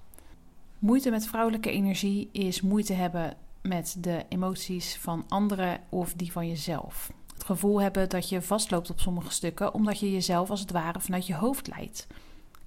Moeite 0.79 1.09
met 1.09 1.27
vrouwelijke 1.27 1.71
energie 1.71 2.29
is 2.31 2.61
moeite 2.61 2.93
hebben 2.93 3.37
met 3.61 3.97
de 3.99 4.25
emoties 4.29 4.97
van 4.97 5.25
anderen 5.27 5.79
of 5.89 6.13
die 6.13 6.31
van 6.31 6.47
jezelf. 6.47 7.11
Het 7.33 7.43
gevoel 7.43 7.81
hebben 7.81 8.09
dat 8.09 8.29
je 8.29 8.41
vastloopt 8.41 8.89
op 8.89 8.99
sommige 8.99 9.31
stukken 9.31 9.73
omdat 9.73 9.99
je 9.99 10.11
jezelf 10.11 10.49
als 10.49 10.59
het 10.59 10.71
ware 10.71 10.99
vanuit 10.99 11.27
je 11.27 11.35
hoofd 11.35 11.67
leidt. 11.67 12.07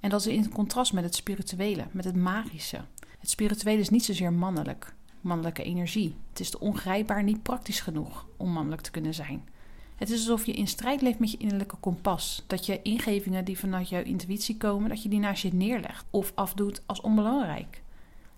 En 0.01 0.11
dat 0.11 0.20
is 0.20 0.27
in 0.27 0.53
contrast 0.53 0.92
met 0.92 1.05
het 1.05 1.14
spirituele, 1.14 1.87
met 1.90 2.05
het 2.05 2.16
magische. 2.16 2.81
Het 3.21 3.31
spirituele 3.31 3.81
is 3.81 3.89
niet 3.89 4.05
zozeer 4.05 4.33
mannelijk, 4.33 4.95
mannelijke 5.21 5.63
energie. 5.63 6.15
Het 6.31 6.41
is 6.41 6.51
te 6.51 6.61
ongrijpbaar 6.61 7.23
niet 7.23 7.43
praktisch 7.43 7.81
genoeg 7.81 8.27
om 8.37 8.53
mannelijk 8.53 8.83
te 8.83 8.91
kunnen 8.91 9.15
zijn. 9.15 9.49
Het 9.97 10.11
is 10.11 10.19
alsof 10.19 10.47
je 10.47 10.53
in 10.53 10.67
strijd 10.67 11.03
leeft 11.03 11.19
met 11.19 11.31
je 11.31 11.37
innerlijke 11.37 11.77
kompas. 11.77 12.45
Dat 12.47 12.67
je 12.67 12.83
ingevingen 12.83 13.45
die 13.45 13.59
vanuit 13.59 13.89
jouw 13.89 14.03
intuïtie 14.03 14.57
komen, 14.57 14.89
dat 14.89 15.03
je 15.03 15.09
die 15.09 15.19
naast 15.19 15.43
je 15.43 15.55
neerlegt 15.55 16.05
of 16.11 16.33
afdoet 16.35 16.83
als 16.87 17.01
onbelangrijk. 17.01 17.83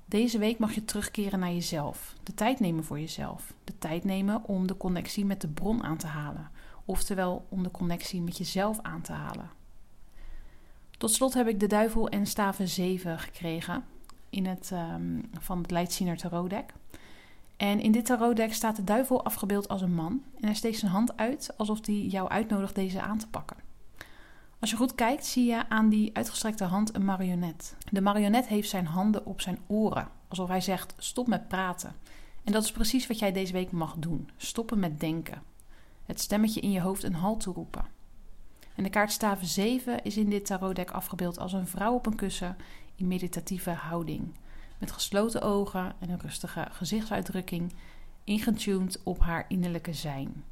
Deze 0.06 0.38
week 0.38 0.58
mag 0.58 0.74
je 0.74 0.84
terugkeren 0.84 1.38
naar 1.38 1.52
jezelf. 1.52 2.14
De 2.22 2.34
tijd 2.34 2.60
nemen 2.60 2.84
voor 2.84 3.00
jezelf. 3.00 3.54
De 3.64 3.78
tijd 3.78 4.04
nemen 4.04 4.44
om 4.44 4.66
de 4.66 4.76
connectie 4.76 5.24
met 5.24 5.40
de 5.40 5.48
bron 5.48 5.82
aan 5.82 5.96
te 5.96 6.06
halen. 6.06 6.50
Oftewel 6.84 7.46
om 7.48 7.62
de 7.62 7.70
connectie 7.70 8.22
met 8.22 8.38
jezelf 8.38 8.78
aan 8.80 9.00
te 9.00 9.12
halen. 9.12 9.50
Tot 10.98 11.10
slot 11.10 11.34
heb 11.34 11.48
ik 11.48 11.60
de 11.60 11.66
duivel 11.66 12.08
en 12.08 12.26
staven 12.26 12.68
7 12.68 13.18
gekregen 13.18 13.84
in 14.32 14.46
het, 14.46 14.70
um, 14.72 15.30
van 15.38 15.58
het 15.58 15.70
Leidziener 15.70 16.16
tarotdek. 16.16 16.72
En 17.56 17.80
in 17.80 17.92
dit 17.92 18.04
tarotdek 18.04 18.54
staat 18.54 18.76
de 18.76 18.84
duivel 18.84 19.24
afgebeeld 19.24 19.68
als 19.68 19.80
een 19.80 19.94
man. 19.94 20.22
En 20.40 20.44
hij 20.44 20.54
steekt 20.54 20.78
zijn 20.78 20.92
hand 20.92 21.16
uit 21.16 21.54
alsof 21.56 21.86
hij 21.86 21.94
jou 21.94 22.28
uitnodigt 22.28 22.74
deze 22.74 23.00
aan 23.00 23.18
te 23.18 23.28
pakken. 23.28 23.56
Als 24.58 24.70
je 24.70 24.76
goed 24.76 24.94
kijkt, 24.94 25.26
zie 25.26 25.44
je 25.44 25.68
aan 25.68 25.88
die 25.88 26.10
uitgestrekte 26.16 26.64
hand 26.64 26.94
een 26.94 27.04
marionet. 27.04 27.76
De 27.90 28.00
marionet 28.00 28.46
heeft 28.46 28.68
zijn 28.68 28.86
handen 28.86 29.26
op 29.26 29.40
zijn 29.40 29.58
oren, 29.66 30.08
alsof 30.28 30.48
hij 30.48 30.60
zegt: 30.60 30.94
stop 30.98 31.26
met 31.26 31.48
praten. 31.48 31.94
En 32.44 32.52
dat 32.52 32.64
is 32.64 32.72
precies 32.72 33.06
wat 33.06 33.18
jij 33.18 33.32
deze 33.32 33.52
week 33.52 33.70
mag 33.70 33.94
doen: 33.98 34.30
stoppen 34.36 34.78
met 34.78 35.00
denken. 35.00 35.42
Het 36.04 36.20
stemmetje 36.20 36.60
in 36.60 36.70
je 36.70 36.80
hoofd 36.80 37.02
een 37.02 37.14
halt 37.14 37.40
toeroepen. 37.40 37.84
En 38.74 38.82
de 38.82 38.90
kaart 38.90 39.12
staven 39.12 39.46
7 39.46 40.04
is 40.04 40.16
in 40.16 40.30
dit 40.30 40.46
tarotdek 40.46 40.90
afgebeeld 40.90 41.38
als 41.38 41.52
een 41.52 41.66
vrouw 41.66 41.94
op 41.94 42.06
een 42.06 42.16
kussen 42.16 42.56
in 42.96 43.06
meditatieve 43.06 43.70
houding. 43.70 44.34
Met 44.78 44.92
gesloten 44.92 45.42
ogen 45.42 45.94
en 45.98 46.10
een 46.10 46.20
rustige 46.20 46.66
gezichtsuitdrukking, 46.70 47.72
ingetuned 48.24 49.00
op 49.02 49.20
haar 49.20 49.44
innerlijke 49.48 49.92
zijn. 49.92 50.44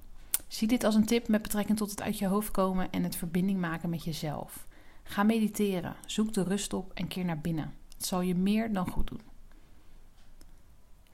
Zie 0.49 0.69
dit 0.69 0.85
als 0.85 0.95
een 0.95 1.07
tip 1.07 1.29
met 1.29 1.43
betrekking 1.43 1.79
tot 1.79 1.91
het 1.91 2.03
uit 2.03 2.19
je 2.19 2.27
hoofd 2.27 2.51
komen 2.51 2.91
en 2.91 3.03
het 3.03 3.17
verbinding 3.17 3.61
maken 3.61 3.91
met 3.91 4.05
jezelf. 4.05 4.67
Ga 5.03 5.23
mediteren, 5.23 5.97
zoek 6.07 6.33
de 6.33 6.43
rust 6.43 6.73
op 6.73 6.93
en 6.95 7.09
keer 7.09 7.25
naar 7.25 7.41
binnen. 7.41 7.75
Het 7.97 8.07
zal 8.07 8.21
je 8.21 8.35
meer 8.35 8.73
dan 8.73 8.91
goed 8.91 9.09
doen. 9.09 9.21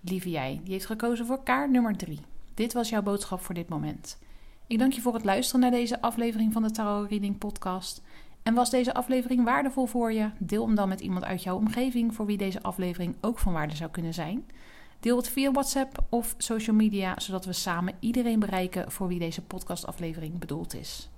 Lieve 0.00 0.30
jij, 0.30 0.60
die 0.62 0.72
heeft 0.72 0.86
gekozen 0.86 1.26
voor 1.26 1.42
kaart 1.42 1.70
nummer 1.70 1.96
3. 1.96 2.20
Dit 2.54 2.72
was 2.72 2.88
jouw 2.88 3.02
boodschap 3.02 3.40
voor 3.40 3.54
dit 3.54 3.68
moment. 3.68 4.18
Ik 4.66 4.78
dank 4.78 4.92
je 4.92 5.00
voor 5.00 5.14
het 5.14 5.24
luisteren 5.24 5.60
naar 5.60 5.70
deze 5.70 6.00
aflevering 6.00 6.52
van 6.52 6.62
de 6.62 6.70
Tarot 6.70 7.10
Reading 7.10 7.38
Podcast. 7.38 8.02
En 8.46 8.54
was 8.54 8.70
deze 8.70 8.94
aflevering 8.94 9.44
waardevol 9.44 9.86
voor 9.86 10.12
je? 10.12 10.30
Deel 10.38 10.66
hem 10.66 10.74
dan 10.74 10.88
met 10.88 11.00
iemand 11.00 11.24
uit 11.24 11.42
jouw 11.42 11.56
omgeving 11.56 12.14
voor 12.14 12.26
wie 12.26 12.36
deze 12.36 12.62
aflevering 12.62 13.14
ook 13.20 13.38
van 13.38 13.52
waarde 13.52 13.76
zou 13.76 13.90
kunnen 13.90 14.14
zijn. 14.14 14.46
Deel 15.00 15.16
het 15.16 15.28
via 15.28 15.52
WhatsApp 15.52 15.98
of 16.08 16.34
social 16.38 16.76
media, 16.76 17.14
zodat 17.18 17.44
we 17.44 17.52
samen 17.52 17.94
iedereen 18.00 18.38
bereiken 18.38 18.90
voor 18.92 19.08
wie 19.08 19.18
deze 19.18 19.42
podcastaflevering 19.42 20.38
bedoeld 20.38 20.74
is. 20.74 21.08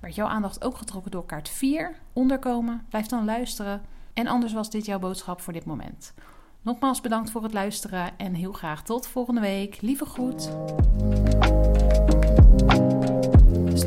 Werd 0.00 0.14
jouw 0.14 0.26
aandacht 0.26 0.64
ook 0.64 0.76
getrokken 0.76 1.10
door 1.10 1.26
kaart 1.26 1.48
4, 1.48 1.96
onderkomen? 2.12 2.86
Blijf 2.88 3.06
dan 3.06 3.24
luisteren. 3.24 3.82
En 4.14 4.26
anders 4.26 4.52
was 4.52 4.70
dit 4.70 4.86
jouw 4.86 4.98
boodschap 4.98 5.40
voor 5.40 5.52
dit 5.52 5.64
moment. 5.64 6.14
Nogmaals 6.62 7.00
bedankt 7.00 7.30
voor 7.30 7.42
het 7.42 7.52
luisteren 7.52 8.18
en 8.18 8.34
heel 8.34 8.52
graag 8.52 8.82
tot 8.82 9.06
volgende 9.06 9.40
week. 9.40 9.80
Lieve 9.80 10.04
groet. 10.04 10.50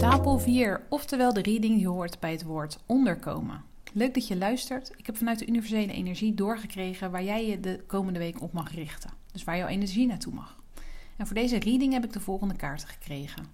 Stapel 0.04 0.40
4, 0.40 0.86
oftewel 0.90 1.34
de 1.34 1.42
reading 1.42 1.78
die 1.78 1.88
hoort 1.88 2.20
bij 2.20 2.32
het 2.32 2.44
woord 2.44 2.80
onderkomen. 2.86 3.64
Leuk 3.94 4.14
dat 4.14 4.28
je 4.28 4.38
luistert. 4.38 4.92
Ik 4.98 5.06
heb 5.06 5.18
vanuit 5.18 5.40
de 5.40 5.48
universele 5.48 5.92
energie 5.94 6.34
doorgekregen 6.34 7.12
waar 7.12 7.24
jij 7.24 7.48
je 7.48 7.60
de 7.60 7.84
komende 7.88 8.20
week 8.20 8.42
op 8.42 8.54
mag 8.54 8.74
richten. 8.74 9.10
Dus 9.32 9.44
waar 9.44 9.58
jouw 9.58 9.68
energie 9.68 10.08
naartoe 10.08 10.34
mag. 10.34 10.60
En 11.16 11.26
voor 11.26 11.36
deze 11.36 11.60
reading 11.60 11.94
heb 11.94 12.04
ik 12.04 12.14
de 12.14 12.20
volgende 12.20 12.56
kaarten 12.56 12.88
gekregen: 12.88 13.46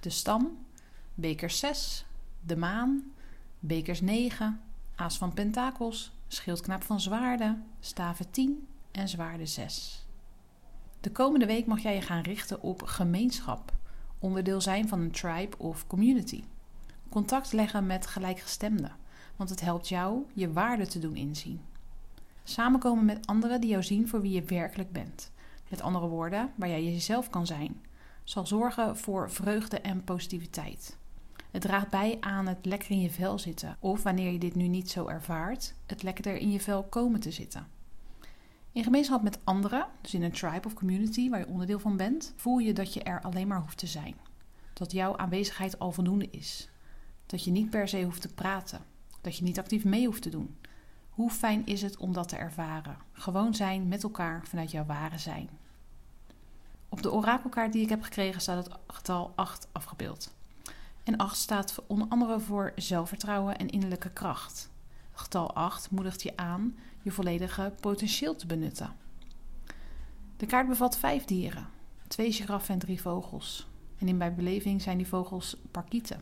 de 0.00 0.10
stam, 0.10 0.58
bekers 1.14 1.58
6, 1.58 2.06
de 2.40 2.56
maan, 2.56 3.12
bekers 3.58 4.00
9, 4.00 4.60
aas 4.94 5.18
van 5.18 5.34
pentakels, 5.34 6.12
schildknaap 6.28 6.82
van 6.82 7.00
zwaarden, 7.00 7.64
staven 7.80 8.30
10 8.30 8.66
en 8.92 9.08
zwaarden 9.08 9.48
6. 9.48 10.06
De 11.00 11.10
komende 11.10 11.46
week 11.46 11.66
mag 11.66 11.82
jij 11.82 11.94
je 11.94 12.02
gaan 12.02 12.22
richten 12.22 12.62
op 12.62 12.82
gemeenschap, 12.82 13.72
onderdeel 14.22 14.60
zijn 14.60 14.88
van 14.88 15.00
een 15.00 15.10
tribe 15.10 15.58
of 15.58 15.86
community. 15.86 16.44
Contact 17.08 17.52
leggen 17.52 17.86
met 17.86 18.06
gelijkgestemden, 18.06 18.92
want 19.36 19.50
het 19.50 19.60
helpt 19.60 19.88
jou 19.88 20.24
je 20.32 20.52
waarde 20.52 20.86
te 20.86 20.98
doen 20.98 21.16
inzien. 21.16 21.60
Samenkomen 22.44 23.04
met 23.04 23.26
anderen 23.26 23.60
die 23.60 23.70
jou 23.70 23.82
zien 23.82 24.08
voor 24.08 24.20
wie 24.20 24.32
je 24.32 24.42
werkelijk 24.42 24.92
bent. 24.92 25.30
Met 25.68 25.80
andere 25.80 26.06
woorden, 26.06 26.52
waar 26.54 26.68
jij 26.68 26.84
jezelf 26.84 27.30
kan 27.30 27.46
zijn, 27.46 27.80
zal 28.24 28.46
zorgen 28.46 28.96
voor 28.96 29.30
vreugde 29.30 29.80
en 29.80 30.04
positiviteit. 30.04 30.96
Het 31.50 31.62
draagt 31.62 31.90
bij 31.90 32.16
aan 32.20 32.46
het 32.46 32.64
lekker 32.66 32.90
in 32.90 33.00
je 33.00 33.10
vel 33.10 33.38
zitten, 33.38 33.76
of 33.80 34.02
wanneer 34.02 34.32
je 34.32 34.38
dit 34.38 34.54
nu 34.54 34.68
niet 34.68 34.90
zo 34.90 35.06
ervaart, 35.06 35.74
het 35.86 36.02
lekkerder 36.02 36.36
in 36.36 36.50
je 36.50 36.60
vel 36.60 36.82
komen 36.82 37.20
te 37.20 37.30
zitten. 37.30 37.66
In 38.72 38.84
gemeenschap 38.84 39.22
met 39.22 39.38
anderen, 39.44 39.86
dus 40.00 40.14
in 40.14 40.22
een 40.22 40.32
tribe 40.32 40.66
of 40.66 40.74
community 40.74 41.28
waar 41.28 41.38
je 41.38 41.46
onderdeel 41.46 41.78
van 41.78 41.96
bent, 41.96 42.32
voel 42.36 42.58
je 42.58 42.72
dat 42.72 42.94
je 42.94 43.02
er 43.02 43.20
alleen 43.20 43.48
maar 43.48 43.60
hoeft 43.60 43.78
te 43.78 43.86
zijn. 43.86 44.16
Dat 44.72 44.92
jouw 44.92 45.16
aanwezigheid 45.16 45.78
al 45.78 45.92
voldoende 45.92 46.28
is. 46.30 46.68
Dat 47.26 47.44
je 47.44 47.50
niet 47.50 47.70
per 47.70 47.88
se 47.88 48.02
hoeft 48.02 48.20
te 48.20 48.34
praten. 48.34 48.80
Dat 49.20 49.36
je 49.36 49.44
niet 49.44 49.58
actief 49.58 49.84
mee 49.84 50.06
hoeft 50.06 50.22
te 50.22 50.30
doen. 50.30 50.56
Hoe 51.10 51.30
fijn 51.30 51.66
is 51.66 51.82
het 51.82 51.96
om 51.96 52.12
dat 52.12 52.28
te 52.28 52.36
ervaren? 52.36 52.96
Gewoon 53.12 53.54
zijn 53.54 53.88
met 53.88 54.02
elkaar 54.02 54.46
vanuit 54.46 54.70
jouw 54.70 54.84
ware 54.84 55.18
zijn. 55.18 55.48
Op 56.88 57.02
de 57.02 57.12
orakelkaart 57.12 57.72
die 57.72 57.82
ik 57.82 57.88
heb 57.88 58.02
gekregen 58.02 58.40
staat 58.40 58.64
het 58.64 58.76
getal 58.86 59.32
8 59.34 59.68
afgebeeld. 59.72 60.34
En 61.04 61.16
8 61.16 61.36
staat 61.36 61.78
onder 61.86 62.08
andere 62.08 62.40
voor 62.40 62.72
zelfvertrouwen 62.76 63.58
en 63.58 63.70
innerlijke 63.70 64.10
kracht. 64.10 64.70
Getal 65.12 65.54
8 65.54 65.90
moedigt 65.90 66.22
je 66.22 66.36
aan 66.36 66.76
je 67.02 67.10
volledige 67.10 67.72
potentieel 67.80 68.36
te 68.36 68.46
benutten. 68.46 68.96
De 70.36 70.46
kaart 70.46 70.68
bevat 70.68 70.98
vijf 70.98 71.24
dieren: 71.24 71.66
twee 72.08 72.32
giraffen 72.32 72.74
en 72.74 72.80
drie 72.80 73.00
vogels. 73.00 73.70
En 73.98 74.08
in 74.08 74.16
mijn 74.16 74.34
beleving 74.34 74.82
zijn 74.82 74.96
die 74.96 75.06
vogels 75.06 75.56
parkieten. 75.70 76.20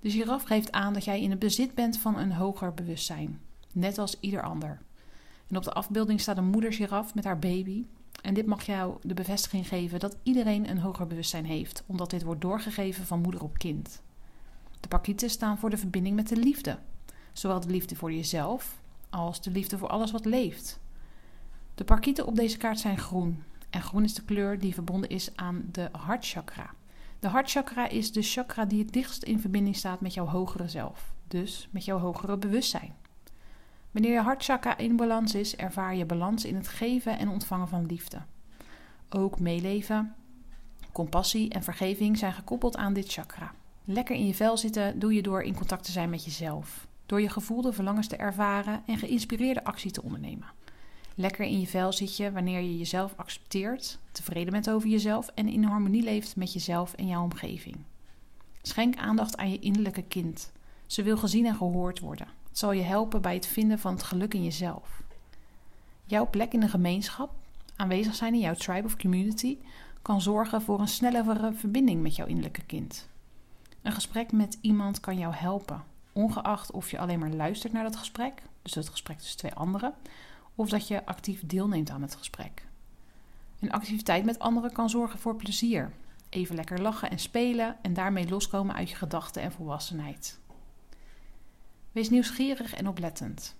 De 0.00 0.10
giraf 0.10 0.42
geeft 0.42 0.72
aan 0.72 0.92
dat 0.92 1.04
jij 1.04 1.22
in 1.22 1.30
het 1.30 1.38
bezit 1.38 1.74
bent 1.74 1.98
van 1.98 2.18
een 2.18 2.32
hoger 2.32 2.74
bewustzijn, 2.74 3.40
net 3.72 3.98
als 3.98 4.20
ieder 4.20 4.42
ander. 4.42 4.78
En 5.46 5.56
op 5.56 5.62
de 5.62 5.72
afbeelding 5.72 6.20
staat 6.20 6.36
een 6.36 6.50
moeder 6.50 6.72
giraf 6.72 7.14
met 7.14 7.24
haar 7.24 7.38
baby. 7.38 7.84
En 8.22 8.34
dit 8.34 8.46
mag 8.46 8.62
jou 8.62 8.98
de 9.02 9.14
bevestiging 9.14 9.68
geven 9.68 9.98
dat 9.98 10.16
iedereen 10.22 10.70
een 10.70 10.78
hoger 10.78 11.06
bewustzijn 11.06 11.44
heeft, 11.44 11.84
omdat 11.86 12.10
dit 12.10 12.22
wordt 12.22 12.40
doorgegeven 12.40 13.06
van 13.06 13.20
moeder 13.20 13.42
op 13.42 13.58
kind. 13.58 14.02
De 14.80 14.88
parkieten 14.88 15.30
staan 15.30 15.58
voor 15.58 15.70
de 15.70 15.76
verbinding 15.76 16.16
met 16.16 16.28
de 16.28 16.36
liefde, 16.36 16.78
zowel 17.38 17.60
de 17.60 17.70
liefde 17.70 17.96
voor 17.96 18.12
jezelf 18.12 18.78
als 19.10 19.40
de 19.40 19.50
liefde 19.50 19.78
voor 19.78 19.88
alles 19.88 20.10
wat 20.10 20.24
leeft. 20.24 20.80
De 21.74 21.84
parkieten 21.84 22.26
op 22.26 22.36
deze 22.36 22.56
kaart 22.56 22.80
zijn 22.80 22.98
groen. 22.98 23.42
En 23.70 23.82
groen 23.82 24.04
is 24.04 24.14
de 24.14 24.24
kleur 24.24 24.58
die 24.58 24.74
verbonden 24.74 25.10
is 25.10 25.36
aan 25.36 25.68
de 25.72 25.88
hartchakra. 25.92 26.74
De 27.18 27.28
hartchakra 27.28 27.88
is 27.88 28.12
de 28.12 28.22
chakra 28.22 28.64
die 28.64 28.82
het 28.82 28.92
dichtst 28.92 29.22
in 29.22 29.40
verbinding 29.40 29.76
staat 29.76 30.00
met 30.00 30.14
jouw 30.14 30.26
hogere 30.26 30.68
zelf, 30.68 31.14
dus 31.28 31.68
met 31.70 31.84
jouw 31.84 31.98
hogere 31.98 32.36
bewustzijn. 32.36 32.94
Wanneer 33.90 34.12
je 34.12 34.20
hartchakra 34.20 34.78
in 34.78 34.96
balans 34.96 35.34
is, 35.34 35.56
ervaar 35.56 35.96
je 35.96 36.04
balans 36.04 36.44
in 36.44 36.54
het 36.54 36.68
geven 36.68 37.18
en 37.18 37.28
ontvangen 37.28 37.68
van 37.68 37.86
liefde. 37.86 38.18
Ook 39.08 39.40
meeleven, 39.40 40.14
compassie 40.92 41.50
en 41.50 41.62
vergeving 41.62 42.18
zijn 42.18 42.32
gekoppeld 42.32 42.76
aan 42.76 42.92
dit 42.92 43.12
chakra. 43.12 43.54
Lekker 43.84 44.16
in 44.16 44.26
je 44.26 44.34
vel 44.34 44.56
zitten 44.56 44.98
doe 44.98 45.14
je 45.14 45.22
door 45.22 45.42
in 45.42 45.54
contact 45.54 45.84
te 45.84 45.92
zijn 45.92 46.10
met 46.10 46.24
jezelf 46.24 46.86
door 47.06 47.20
je 47.20 47.28
gevoelde 47.28 47.72
verlangens 47.72 48.06
te 48.06 48.16
ervaren 48.16 48.82
en 48.86 48.98
geïnspireerde 48.98 49.64
actie 49.64 49.90
te 49.90 50.02
ondernemen. 50.02 50.48
Lekker 51.14 51.44
in 51.44 51.60
je 51.60 51.66
vel 51.66 51.92
zit 51.92 52.16
je 52.16 52.32
wanneer 52.32 52.60
je 52.60 52.78
jezelf 52.78 53.14
accepteert, 53.16 53.98
tevreden 54.12 54.52
bent 54.52 54.70
over 54.70 54.88
jezelf 54.88 55.28
en 55.34 55.48
in 55.48 55.64
harmonie 55.64 56.02
leeft 56.02 56.36
met 56.36 56.52
jezelf 56.52 56.92
en 56.94 57.06
jouw 57.06 57.22
omgeving. 57.22 57.76
Schenk 58.62 58.96
aandacht 58.96 59.36
aan 59.36 59.50
je 59.50 59.58
innerlijke 59.58 60.02
kind. 60.02 60.52
Ze 60.86 61.02
wil 61.02 61.16
gezien 61.16 61.46
en 61.46 61.54
gehoord 61.54 62.00
worden. 62.00 62.26
Het 62.48 62.58
zal 62.58 62.72
je 62.72 62.82
helpen 62.82 63.22
bij 63.22 63.34
het 63.34 63.46
vinden 63.46 63.78
van 63.78 63.92
het 63.92 64.02
geluk 64.02 64.34
in 64.34 64.44
jezelf. 64.44 65.02
Jouw 66.04 66.30
plek 66.30 66.52
in 66.52 66.60
de 66.60 66.68
gemeenschap, 66.68 67.30
aanwezig 67.76 68.14
zijn 68.14 68.34
in 68.34 68.40
jouw 68.40 68.54
tribe 68.54 68.86
of 68.86 68.96
community, 68.96 69.58
kan 70.02 70.20
zorgen 70.20 70.62
voor 70.62 70.80
een 70.80 70.88
snellere 70.88 71.52
verbinding 71.52 72.02
met 72.02 72.16
jouw 72.16 72.26
innerlijke 72.26 72.64
kind. 72.64 73.08
Een 73.82 73.92
gesprek 73.92 74.32
met 74.32 74.58
iemand 74.60 75.00
kan 75.00 75.18
jou 75.18 75.34
helpen 75.34 75.84
ongeacht 76.16 76.70
of 76.70 76.90
je 76.90 76.98
alleen 76.98 77.18
maar 77.18 77.30
luistert 77.30 77.72
naar 77.72 77.82
dat 77.82 77.96
gesprek, 77.96 78.42
dus 78.62 78.74
het 78.74 78.88
gesprek 78.88 79.18
tussen 79.18 79.38
twee 79.38 79.54
anderen, 79.54 79.94
of 80.54 80.68
dat 80.68 80.88
je 80.88 81.06
actief 81.06 81.46
deelneemt 81.46 81.90
aan 81.90 82.02
het 82.02 82.14
gesprek. 82.14 82.66
Een 83.60 83.72
activiteit 83.72 84.24
met 84.24 84.38
anderen 84.38 84.72
kan 84.72 84.90
zorgen 84.90 85.18
voor 85.18 85.36
plezier, 85.36 85.92
even 86.28 86.54
lekker 86.54 86.82
lachen 86.82 87.10
en 87.10 87.18
spelen 87.18 87.76
en 87.82 87.94
daarmee 87.94 88.28
loskomen 88.28 88.74
uit 88.74 88.90
je 88.90 88.96
gedachten 88.96 89.42
en 89.42 89.52
volwassenheid. 89.52 90.38
Wees 91.92 92.10
nieuwsgierig 92.10 92.74
en 92.74 92.88
oplettend. 92.88 93.56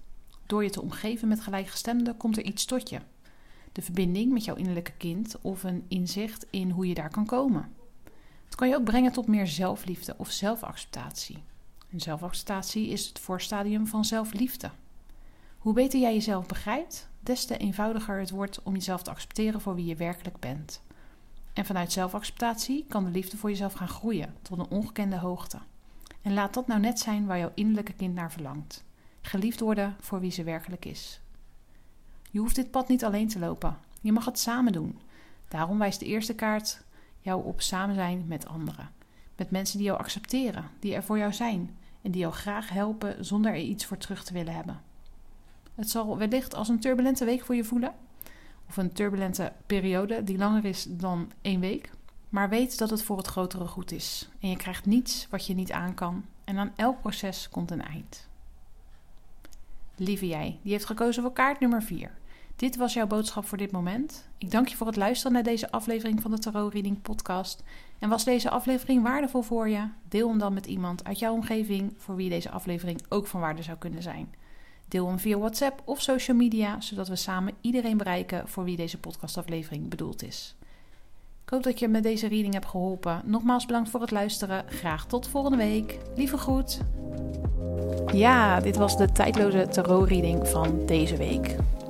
Door 0.46 0.64
je 0.64 0.70
te 0.70 0.82
omgeven 0.82 1.28
met 1.28 1.40
gelijkgestemden 1.40 2.16
komt 2.16 2.36
er 2.36 2.44
iets 2.44 2.64
tot 2.64 2.88
je. 2.88 3.00
De 3.72 3.82
verbinding 3.82 4.32
met 4.32 4.44
jouw 4.44 4.54
innerlijke 4.54 4.92
kind 4.92 5.36
of 5.40 5.64
een 5.64 5.84
inzicht 5.88 6.46
in 6.50 6.70
hoe 6.70 6.88
je 6.88 6.94
daar 6.94 7.10
kan 7.10 7.26
komen. 7.26 7.74
Het 8.44 8.54
kan 8.54 8.68
je 8.68 8.76
ook 8.76 8.84
brengen 8.84 9.12
tot 9.12 9.26
meer 9.26 9.46
zelfliefde 9.46 10.14
of 10.18 10.30
zelfacceptatie. 10.30 11.42
En 11.96 12.02
zelfacceptatie 12.02 12.88
is 12.88 13.06
het 13.06 13.18
voorstadium 13.18 13.86
van 13.86 14.04
zelfliefde. 14.04 14.70
Hoe 15.58 15.72
beter 15.72 16.00
jij 16.00 16.12
jezelf 16.12 16.46
begrijpt, 16.46 17.08
des 17.20 17.44
te 17.44 17.56
eenvoudiger 17.56 18.18
het 18.18 18.30
wordt 18.30 18.62
om 18.62 18.74
jezelf 18.74 19.02
te 19.02 19.10
accepteren 19.10 19.60
voor 19.60 19.74
wie 19.74 19.84
je 19.84 19.96
werkelijk 19.96 20.38
bent. 20.38 20.82
En 21.52 21.64
vanuit 21.64 21.92
zelfacceptatie 21.92 22.84
kan 22.88 23.04
de 23.04 23.10
liefde 23.10 23.36
voor 23.36 23.50
jezelf 23.50 23.72
gaan 23.72 23.88
groeien 23.88 24.34
tot 24.42 24.58
een 24.58 24.68
ongekende 24.68 25.18
hoogte. 25.18 25.58
En 26.22 26.34
laat 26.34 26.54
dat 26.54 26.66
nou 26.66 26.80
net 26.80 26.98
zijn 26.98 27.26
waar 27.26 27.38
jouw 27.38 27.52
innerlijke 27.54 27.92
kind 27.92 28.14
naar 28.14 28.32
verlangt. 28.32 28.84
Geliefd 29.20 29.60
worden 29.60 29.96
voor 30.00 30.20
wie 30.20 30.30
ze 30.30 30.44
werkelijk 30.44 30.84
is. 30.84 31.20
Je 32.30 32.38
hoeft 32.38 32.54
dit 32.56 32.70
pad 32.70 32.88
niet 32.88 33.04
alleen 33.04 33.28
te 33.28 33.38
lopen. 33.38 33.78
Je 34.00 34.12
mag 34.12 34.24
het 34.24 34.38
samen 34.38 34.72
doen. 34.72 35.00
Daarom 35.48 35.78
wijst 35.78 36.00
de 36.00 36.06
eerste 36.06 36.34
kaart 36.34 36.84
jou 37.20 37.44
op 37.44 37.60
samen 37.60 37.94
zijn 37.94 38.24
met 38.26 38.46
anderen. 38.46 38.90
Met 39.36 39.50
mensen 39.50 39.78
die 39.78 39.86
jou 39.86 39.98
accepteren, 39.98 40.70
die 40.78 40.94
er 40.94 41.02
voor 41.02 41.18
jou 41.18 41.32
zijn 41.32 41.76
en 42.06 42.12
die 42.12 42.20
jou 42.20 42.34
graag 42.34 42.70
helpen 42.70 43.24
zonder 43.24 43.52
er 43.52 43.60
iets 43.60 43.84
voor 43.84 43.96
terug 43.96 44.24
te 44.24 44.32
willen 44.32 44.54
hebben. 44.54 44.80
Het 45.74 45.90
zal 45.90 46.18
wellicht 46.18 46.54
als 46.54 46.68
een 46.68 46.80
turbulente 46.80 47.24
week 47.24 47.44
voor 47.44 47.54
je 47.54 47.64
voelen, 47.64 47.94
of 48.68 48.76
een 48.76 48.92
turbulente 48.92 49.52
periode 49.66 50.24
die 50.24 50.38
langer 50.38 50.64
is 50.64 50.86
dan 50.88 51.32
één 51.40 51.60
week. 51.60 51.90
Maar 52.28 52.48
weet 52.48 52.78
dat 52.78 52.90
het 52.90 53.02
voor 53.02 53.16
het 53.16 53.26
grotere 53.26 53.66
goed 53.66 53.92
is. 53.92 54.28
En 54.40 54.48
je 54.48 54.56
krijgt 54.56 54.86
niets 54.86 55.26
wat 55.30 55.46
je 55.46 55.54
niet 55.54 55.72
aan 55.72 55.94
kan. 55.94 56.24
En 56.44 56.58
aan 56.58 56.72
elk 56.76 57.00
proces 57.00 57.48
komt 57.48 57.70
een 57.70 57.82
eind. 57.82 58.28
Lieve 59.96 60.26
jij, 60.26 60.58
die 60.62 60.72
heeft 60.72 60.84
gekozen 60.84 61.22
voor 61.22 61.32
kaart 61.32 61.60
nummer 61.60 61.82
4. 61.82 62.10
Dit 62.56 62.76
was 62.76 62.92
jouw 62.92 63.06
boodschap 63.06 63.44
voor 63.44 63.58
dit 63.58 63.70
moment. 63.70 64.28
Ik 64.38 64.50
dank 64.50 64.68
je 64.68 64.76
voor 64.76 64.86
het 64.86 64.96
luisteren 64.96 65.32
naar 65.32 65.42
deze 65.42 65.70
aflevering 65.70 66.22
van 66.22 66.30
de 66.30 66.38
Tarot 66.38 66.72
Reading 66.72 67.02
Podcast. 67.02 67.62
En 67.98 68.08
was 68.08 68.24
deze 68.24 68.50
aflevering 68.50 69.02
waardevol 69.02 69.42
voor 69.42 69.68
je? 69.68 69.88
Deel 70.08 70.28
hem 70.28 70.38
dan 70.38 70.54
met 70.54 70.66
iemand 70.66 71.04
uit 71.04 71.18
jouw 71.18 71.32
omgeving 71.32 71.94
voor 71.96 72.16
wie 72.16 72.28
deze 72.28 72.50
aflevering 72.50 73.02
ook 73.08 73.26
van 73.26 73.40
waarde 73.40 73.62
zou 73.62 73.78
kunnen 73.78 74.02
zijn. 74.02 74.34
Deel 74.88 75.06
hem 75.06 75.18
via 75.18 75.38
WhatsApp 75.38 75.82
of 75.84 76.00
social 76.00 76.36
media, 76.36 76.80
zodat 76.80 77.08
we 77.08 77.16
samen 77.16 77.54
iedereen 77.60 77.96
bereiken 77.96 78.48
voor 78.48 78.64
wie 78.64 78.76
deze 78.76 78.98
podcastaflevering 78.98 79.88
bedoeld 79.88 80.22
is. 80.22 80.54
Ik 81.44 81.50
hoop 81.50 81.62
dat 81.62 81.78
je 81.78 81.88
met 81.88 82.02
deze 82.02 82.28
reading 82.28 82.52
hebt 82.52 82.66
geholpen. 82.66 83.22
Nogmaals 83.24 83.66
bedankt 83.66 83.90
voor 83.90 84.00
het 84.00 84.10
luisteren. 84.10 84.64
Graag 84.68 85.06
tot 85.06 85.28
volgende 85.28 85.56
week. 85.56 85.98
Lieve 86.14 86.36
groet. 86.36 86.80
Ja, 88.12 88.60
dit 88.60 88.76
was 88.76 88.96
de 88.96 89.12
tijdloze 89.12 89.68
tarot 89.68 90.08
reading 90.08 90.48
van 90.48 90.86
deze 90.86 91.16
week. 91.16 91.56